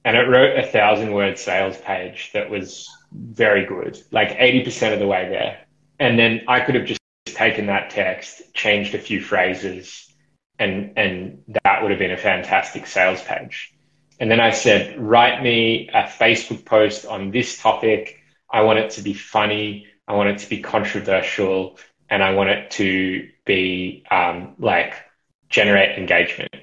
[0.04, 4.98] And it wrote a thousand word sales page that was very good, like 80% of
[4.98, 5.60] the way there.
[5.98, 10.10] And then I could have just taken that text, changed a few phrases,
[10.58, 13.72] and, and that would have been a fantastic sales page.
[14.18, 18.18] And then I said, write me a Facebook post on this topic.
[18.50, 19.86] I want it to be funny.
[20.06, 21.78] I want it to be controversial
[22.10, 24.94] and I want it to be um, like
[25.48, 26.54] generate engagement.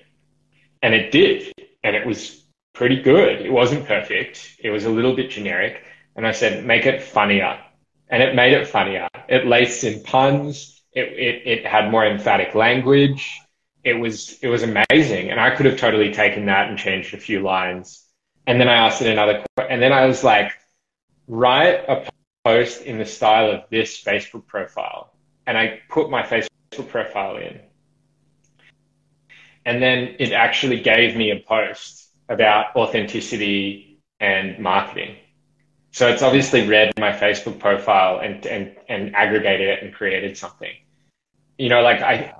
[0.83, 1.51] And it did.
[1.83, 2.43] And it was
[2.73, 3.41] pretty good.
[3.41, 4.57] It wasn't perfect.
[4.59, 5.83] It was a little bit generic.
[6.17, 7.59] And I said, make it funnier.
[8.09, 9.07] And it made it funnier.
[9.29, 10.81] It laced in puns.
[10.91, 13.39] It, it, it had more emphatic language.
[13.83, 15.29] It was, it was amazing.
[15.29, 18.03] And I could have totally taken that and changed a few lines.
[18.47, 19.71] And then I asked it another, question.
[19.71, 20.53] and then I was like,
[21.27, 22.09] write a
[22.43, 25.13] post in the style of this Facebook profile.
[25.45, 27.59] And I put my Facebook profile in.
[29.65, 35.17] And then it actually gave me a post about authenticity and marketing.
[35.97, 40.69] So it's obviously read my Facebook profile and, and, and aggregated it and created something.
[41.57, 42.35] You know, like I,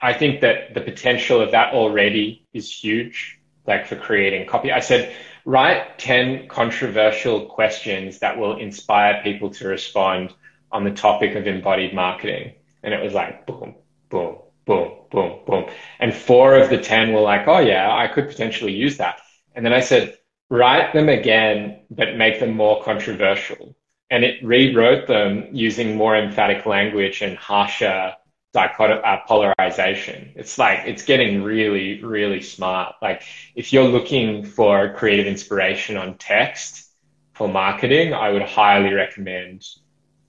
[0.00, 4.70] I think that the potential of that already is huge, like for creating copy.
[4.70, 5.12] I said,
[5.44, 10.32] write 10 controversial questions that will inspire people to respond
[10.70, 12.54] on the topic of embodied marketing.
[12.84, 13.74] And it was like, boom,
[14.08, 14.36] boom,
[14.66, 15.64] boom, boom, boom.
[15.98, 19.18] And four of the 10 were like, oh yeah, I could potentially use that.
[19.52, 20.16] And then I said,
[20.50, 23.76] write them again, but make them more controversial.
[24.10, 28.14] And it rewrote them using more emphatic language and harsher
[28.52, 30.32] dichotomy, uh, polarization.
[30.36, 32.94] It's like, it's getting really, really smart.
[33.02, 33.22] Like
[33.54, 36.92] if you're looking for creative inspiration on text
[37.32, 39.64] for marketing, I would highly recommend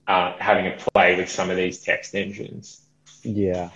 [0.08, 2.86] uh, having a play with some of these text engines.
[3.22, 3.70] Yeah.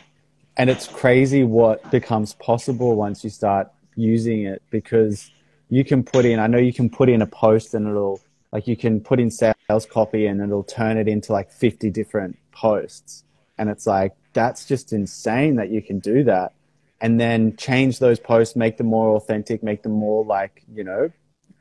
[0.57, 5.31] And it's crazy what becomes possible once you start using it because
[5.71, 8.21] you can put in, I know you can put in a post and it'll,
[8.53, 12.37] like you can put in sales copy and it'll turn it into like 50 different
[12.53, 13.25] posts.
[13.57, 16.53] And it's like, that's just insane that you can do that.
[17.01, 21.11] And then change those posts make them more authentic make them more like you know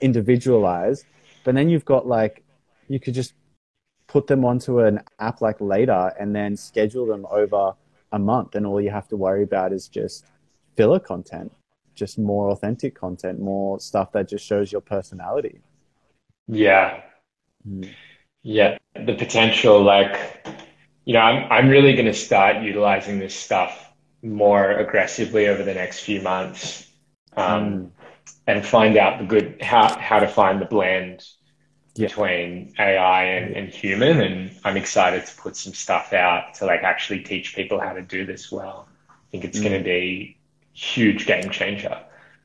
[0.02, 1.06] individualized.
[1.46, 2.44] But then you've got like
[2.90, 3.34] you could just
[4.08, 7.74] put them onto an app like later and then schedule them over
[8.12, 10.26] a month and all you have to worry about is just
[10.76, 11.52] filler content
[12.00, 15.60] just more authentic content more stuff that just shows your personality
[16.48, 17.02] yeah
[17.68, 17.88] mm.
[18.42, 20.40] yeah the potential like
[21.10, 23.92] you know, I'm I'm really going to start utilizing this stuff
[24.22, 26.88] more aggressively over the next few months,
[27.36, 27.90] um, mm.
[28.46, 31.26] and find out the good how how to find the blend
[31.96, 32.10] yeah.
[32.10, 34.22] between AI and, and human.
[34.22, 38.04] And I'm excited to put some stuff out to like actually teach people how to
[38.04, 38.88] do this well.
[39.10, 39.64] I think it's mm.
[39.64, 40.38] going to be
[40.80, 42.02] huge game changer.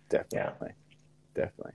[0.08, 1.42] Definitely, yeah.
[1.42, 1.72] definitely.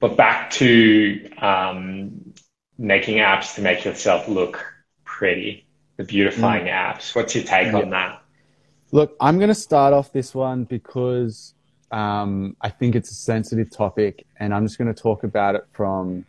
[0.00, 2.34] But back to um,
[2.78, 4.64] making apps to make yourself look
[5.04, 5.66] pretty,
[5.96, 6.72] the beautifying mm.
[6.72, 7.14] apps.
[7.14, 7.78] What's your take yeah.
[7.78, 8.22] on that?
[8.92, 11.54] Look, I'm going to start off this one because
[11.90, 15.64] um, I think it's a sensitive topic, and I'm just going to talk about it
[15.72, 16.24] from,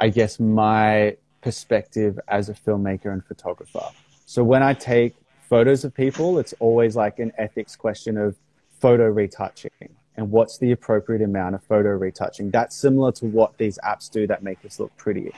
[0.00, 3.84] I guess, my perspective as a filmmaker and photographer.
[4.26, 5.16] So when I take
[5.50, 8.36] photos of people, it's always like an ethics question of
[8.78, 9.70] photo retouching
[10.16, 12.50] and what's the appropriate amount of photo retouching.
[12.50, 15.32] That's similar to what these apps do that make us look pretty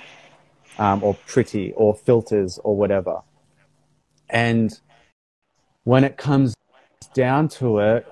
[0.78, 3.22] um, or pretty or filters or whatever.
[4.28, 4.78] And
[5.84, 6.54] when it comes
[7.14, 8.06] down to it,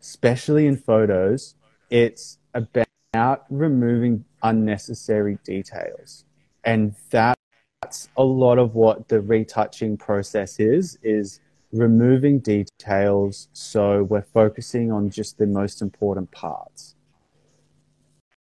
[0.00, 1.54] especially in photos,
[1.88, 6.24] it's about removing unnecessary details.
[6.64, 6.96] And
[7.82, 11.40] that's a lot of what the retouching process is, is
[11.72, 16.96] removing details so we're focusing on just the most important parts.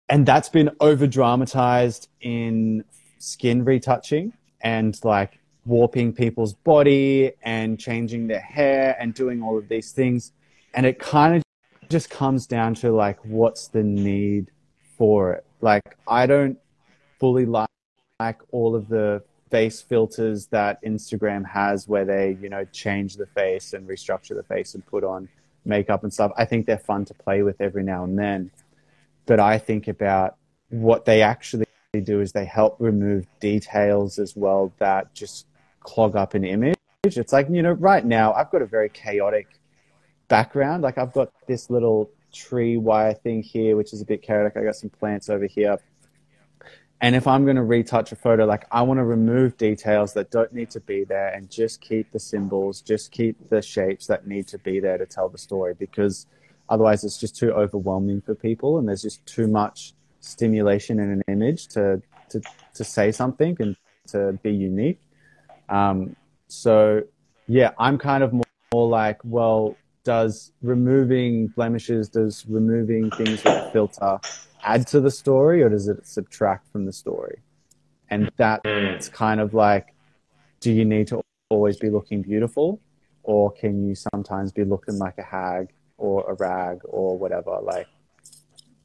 [0.08, 2.84] And that's been over dramatized in
[3.18, 9.68] skin retouching and like warping people's body and changing their hair and doing all of
[9.68, 10.32] these things.
[10.74, 11.42] And it kind of
[11.88, 14.50] just comes down to like, what's the need
[14.96, 15.44] for it?
[15.60, 16.58] Like, I don't
[17.18, 17.68] fully like,
[18.20, 23.26] like all of the face filters that Instagram has where they, you know, change the
[23.26, 25.28] face and restructure the face and put on
[25.64, 26.32] makeup and stuff.
[26.36, 28.50] I think they're fun to play with every now and then.
[29.26, 30.36] But I think about
[30.70, 31.66] what they actually
[32.02, 35.46] do is they help remove details as well that just
[35.80, 36.76] clog up an image.
[37.04, 39.60] It's like, you know, right now I've got a very chaotic
[40.28, 40.82] background.
[40.82, 44.56] Like I've got this little tree wire thing here, which is a bit chaotic.
[44.56, 45.78] I got some plants over here.
[47.00, 50.30] And if I'm going to retouch a photo, like I want to remove details that
[50.30, 54.26] don't need to be there and just keep the symbols, just keep the shapes that
[54.26, 56.26] need to be there to tell the story because
[56.70, 61.22] otherwise it's just too overwhelming for people and there's just too much stimulation in an
[61.28, 62.40] image to, to,
[62.74, 63.76] to say something and
[64.08, 65.00] to be unique.
[65.68, 66.16] Um,
[66.48, 67.02] so
[67.46, 68.42] yeah, I'm kind of more,
[68.72, 74.18] more like, well, does removing blemishes, does removing things with a filter
[74.66, 77.38] add to the story or does it subtract from the story?
[78.10, 79.94] And that's kind of like,
[80.60, 82.80] do you need to always be looking beautiful
[83.22, 87.58] or can you sometimes be looking like a hag or a rag or whatever?
[87.62, 87.86] Like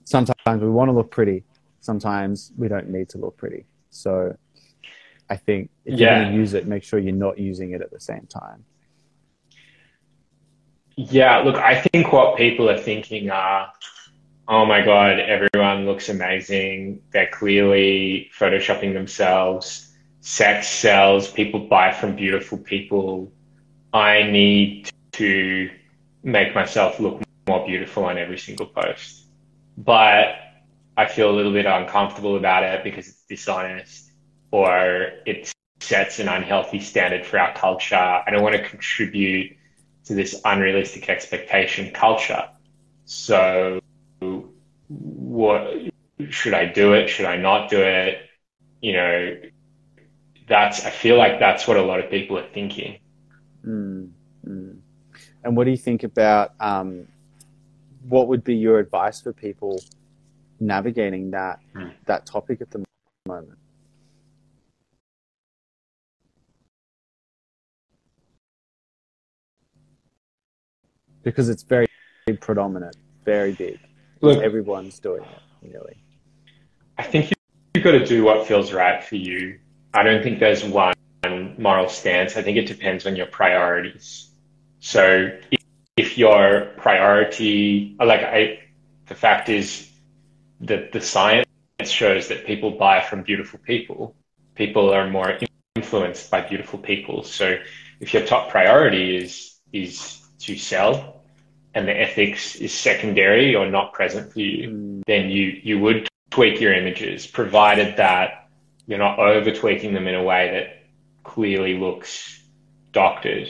[0.05, 1.43] sometimes we want to look pretty.
[1.81, 3.65] Sometimes we don't need to look pretty.
[3.89, 4.35] So
[5.29, 6.13] I think if Yeah.
[6.13, 8.65] you're going to use it, make sure you're not using it at the same time.
[10.95, 13.71] Yeah, look, I think what people are thinking are,
[14.51, 17.01] oh my God, everyone looks amazing.
[17.11, 19.93] They're clearly photoshopping themselves.
[20.19, 21.31] Sex sells.
[21.31, 23.31] People buy from beautiful people.
[23.93, 25.69] I need to
[26.23, 29.23] make myself look more beautiful on every single post.
[29.77, 30.35] But
[30.97, 34.11] I feel a little bit uncomfortable about it because it's dishonest
[34.51, 35.49] or it
[35.79, 37.95] sets an unhealthy standard for our culture.
[37.95, 39.55] I don't want to contribute
[40.05, 42.49] to this unrealistic expectation culture.
[43.05, 43.79] So,
[44.87, 45.73] what
[46.29, 47.09] should I do it?
[47.09, 48.19] Should I not do it?
[48.81, 49.41] You know,
[50.47, 52.99] that's, I feel like that's what a lot of people are thinking.
[53.65, 54.11] Mm,
[54.47, 54.77] mm.
[55.43, 57.07] And what do you think about um,
[58.07, 59.81] what would be your advice for people
[60.59, 61.89] navigating that Hmm.
[62.05, 62.83] that topic at the
[63.27, 63.57] moment?
[71.23, 71.87] Because it's very
[72.39, 72.95] predominant,
[73.25, 73.79] very big.
[74.21, 75.97] Look, Everyone's doing it, really.
[76.97, 77.35] I think you-
[77.73, 79.59] you've got to do what feels right for you.
[79.93, 80.93] I don't think there's one
[81.57, 82.37] moral stance.
[82.37, 84.29] I think it depends on your priorities.
[84.79, 85.59] So if,
[85.97, 88.59] if your priority, like I,
[89.07, 89.89] the fact is
[90.61, 91.47] that the science
[91.83, 94.15] shows that people buy from beautiful people.
[94.55, 95.37] People are more
[95.75, 97.23] influenced by beautiful people.
[97.23, 97.57] So
[97.99, 101.20] if your top priority is is to sell
[101.73, 106.07] and the ethics is secondary or not present for you, Mm, then you you would
[106.29, 108.49] tweak your images, provided that
[108.87, 110.83] you're not over tweaking them in a way that
[111.23, 112.41] clearly looks
[112.91, 113.49] doctored.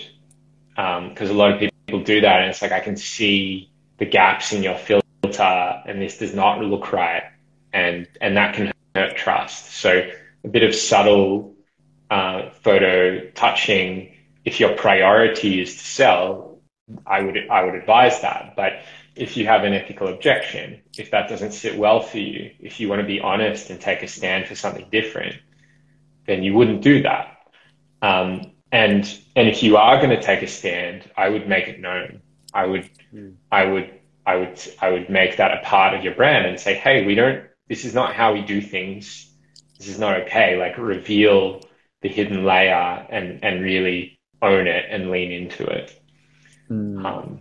[0.76, 4.51] Because a lot of people do that, and it's like I can see the gaps
[4.51, 7.24] in your filter, and this does not look right,
[7.74, 9.74] and and that can hurt trust.
[9.74, 10.09] So
[10.43, 11.53] a bit of subtle
[12.09, 16.51] uh, photo touching, if your priority is to sell,
[17.06, 18.54] I would I would advise that.
[18.56, 18.74] But
[19.16, 22.89] if you have an ethical objection, if that doesn't sit well for you, if you
[22.89, 25.36] want to be honest and take a stand for something different,
[26.28, 27.38] then you wouldn't do that.
[28.02, 31.80] Um, and and if you are going to take a stand, I would make it
[31.80, 32.22] known.
[32.54, 33.36] I would Mm.
[33.52, 33.92] I would
[34.26, 37.16] I would I would make that a part of your brand and say, hey, we
[37.16, 37.46] don't.
[37.68, 39.30] This is not how we do things.
[39.78, 40.58] This is not okay.
[40.58, 41.62] Like reveal
[42.02, 46.01] the hidden layer and and really own it and lean into it.
[46.72, 47.39] Mm, Um,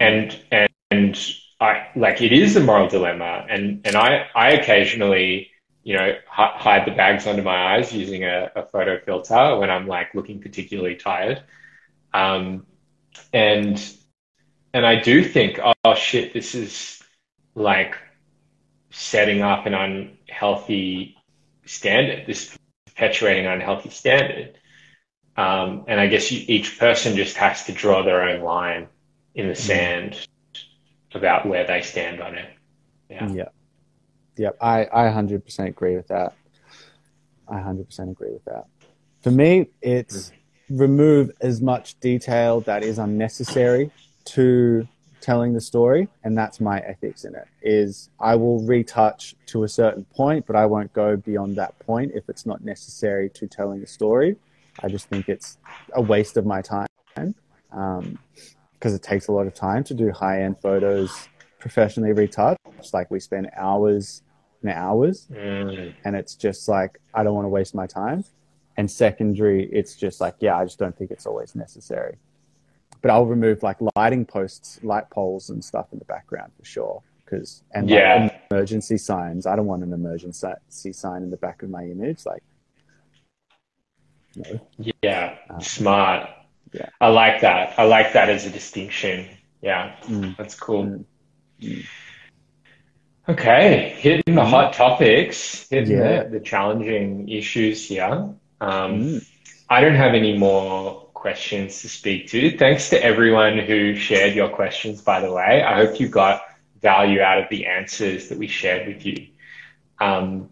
[0.00, 1.18] and and and
[1.60, 5.50] I like it is a moral dilemma, and and I I occasionally
[5.84, 9.70] you know hi- hide the bags under my eyes using a, a photo filter when
[9.70, 11.42] I'm like looking particularly tired,
[12.14, 12.66] um,
[13.32, 13.82] and
[14.74, 17.02] and I do think oh shit this is
[17.54, 17.96] like
[18.90, 21.16] setting up an unhealthy
[21.66, 22.56] standard, this
[22.86, 24.58] perpetuating unhealthy standard.
[25.38, 28.88] Um, and I guess you, each person just has to draw their own line
[29.36, 30.26] in the sand
[31.14, 32.50] about where they stand on it.
[33.08, 33.28] Yeah.
[33.28, 33.48] Yeah.
[34.36, 34.56] Yep.
[34.60, 36.34] I, I 100% agree with that.
[37.46, 38.64] I 100% agree with that.
[39.22, 40.32] For me, it's
[40.70, 43.92] remove as much detail that is unnecessary
[44.24, 44.88] to
[45.20, 46.08] telling the story.
[46.24, 50.56] And that's my ethics in it is I will retouch to a certain point, but
[50.56, 54.36] I won't go beyond that point if it's not necessary to telling the story.
[54.82, 55.58] I just think it's
[55.94, 56.86] a waste of my time
[57.72, 58.18] um,
[58.74, 62.58] because it takes a lot of time to do high end photos professionally retouched.
[62.92, 64.22] Like we spend hours
[64.62, 68.24] and hours, Mm, and it's just like I don't want to waste my time.
[68.76, 72.16] And secondary, it's just like yeah, I just don't think it's always necessary.
[73.02, 77.02] But I'll remove like lighting posts, light poles, and stuff in the background for sure.
[77.24, 78.30] Because and like, Yeah.
[78.50, 79.46] emergency signs.
[79.46, 82.24] I don't want an emergency sign in the back of my image.
[82.24, 82.42] Like
[84.36, 84.60] no.
[85.02, 85.36] yeah.
[85.50, 86.28] Um, Smart.
[86.72, 86.88] yeah.
[87.00, 87.78] I like that.
[87.78, 89.28] I like that as a distinction.
[89.62, 89.96] Yeah.
[90.04, 90.36] Mm.
[90.36, 90.84] That's cool.
[90.84, 91.04] Mm.
[91.60, 91.86] Mm.
[93.28, 96.22] Okay, hitting the hot topics, hitting Yeah.
[96.24, 98.30] the, the challenging issues here.
[98.60, 99.28] Um, Mm.
[99.68, 102.56] I don't have any more questions to speak to.
[102.56, 105.62] Thanks to everyone who shared your questions, by the way.
[105.62, 106.40] I hope you got
[106.80, 109.26] value out of the answers that we shared with you.
[110.00, 110.48] Um,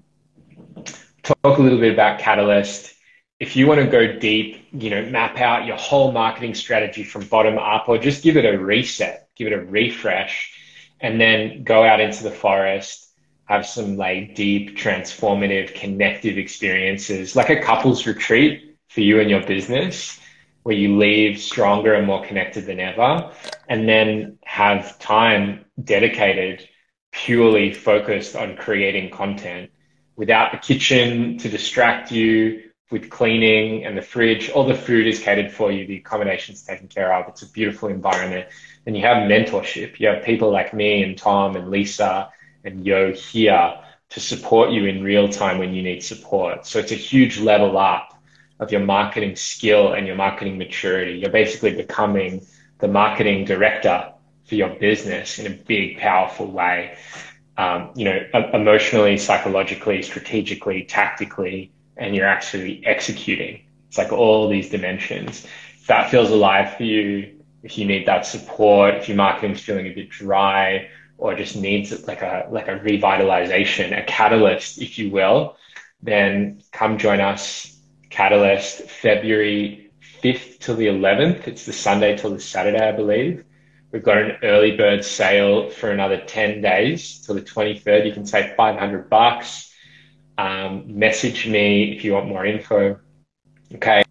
[1.23, 2.93] talk a little bit about Catalyst.
[3.39, 7.27] If you want to go deep, you know, map out your whole marketing strategy from
[7.27, 10.59] bottom up or just give it a reset, give it a refresh,
[11.01, 13.11] and then go out into the forest,
[13.45, 19.45] have some like deep, transformative, connective experiences, like a couples retreat for you and your
[19.45, 20.19] business,
[20.63, 23.31] where you leave stronger and more connected than ever,
[23.69, 26.67] and then have time dedicated
[27.13, 29.71] purely focused on creating content
[30.17, 34.51] without the kitchen to distract you with cleaning and the fridge.
[34.51, 37.29] All the food is catered for you, the accommodation's taken care of.
[37.29, 38.49] It's a beautiful environment.
[38.87, 39.99] And you have mentorship.
[39.99, 42.31] You have people like me and Tom and Lisa
[42.65, 43.79] and Yo here
[44.11, 46.67] to support you in real time when you need support.
[46.67, 48.13] So it's a huge level up
[48.61, 51.19] of your marketing skill and your marketing maturity.
[51.19, 52.47] You're basically becoming
[52.79, 54.13] the marketing director
[54.45, 56.97] for your business in a big, powerful way.
[57.59, 58.19] Um, you know,
[58.53, 63.63] emotionally, psychologically, strategically, tactically, and you're actually executing.
[63.89, 65.47] It's like all these dimensions.
[65.81, 69.87] If that feels alive for you, if you need that support, if your marketing's feeling
[69.87, 70.89] a bit dry,
[71.19, 75.57] or just needs like a like a revitalization, a catalyst, if you will,
[76.03, 77.73] then come join us.
[78.11, 79.91] Catalyst, February
[80.23, 81.47] 5th till the 11th.
[81.49, 83.45] It's the Sunday till the Saturday, I believe.
[83.93, 88.07] We've got an early bird sale for another 10 days till the 23rd.
[88.07, 89.73] You can save 500 bucks.
[90.39, 92.99] Um, message me if you want more info.
[93.75, 94.05] Okay.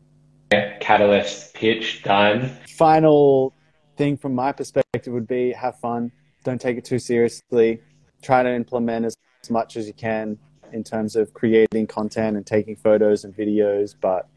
[0.52, 2.58] Catalyst pitch done.
[2.68, 3.54] Final
[3.98, 6.12] thing from my perspective would be have fun.
[6.44, 7.82] Don't take it too seriously.
[8.22, 10.38] Try to implement as, as much as you can
[10.74, 14.28] in terms of creating content and taking photos and videos, but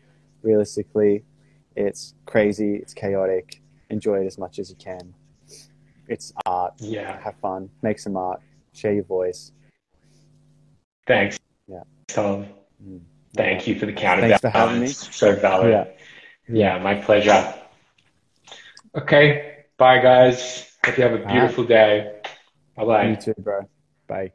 [0.42, 1.24] realistically,
[1.76, 3.60] it's crazy, it's chaotic.
[3.90, 5.14] Enjoy it as much as you can.
[6.08, 6.74] It's art.
[6.78, 7.20] Yeah.
[7.20, 7.70] Have fun.
[7.82, 8.40] Make some art.
[8.72, 9.52] Share your voice.
[11.06, 11.38] Thanks.
[11.68, 11.82] Yeah.
[12.08, 12.46] Tom.
[12.84, 13.00] Mm.
[13.36, 14.88] Thank you for the Thanks for having me.
[14.88, 15.70] So valid.
[15.70, 15.84] Yeah.
[16.48, 17.54] Yeah, my pleasure.
[18.94, 19.64] Okay.
[19.76, 20.66] Bye, guys.
[20.84, 21.28] Hope you have a right.
[21.28, 22.20] beautiful day.
[22.74, 23.08] Bye bye.
[23.10, 23.68] You too, bro.
[24.06, 24.32] Bye.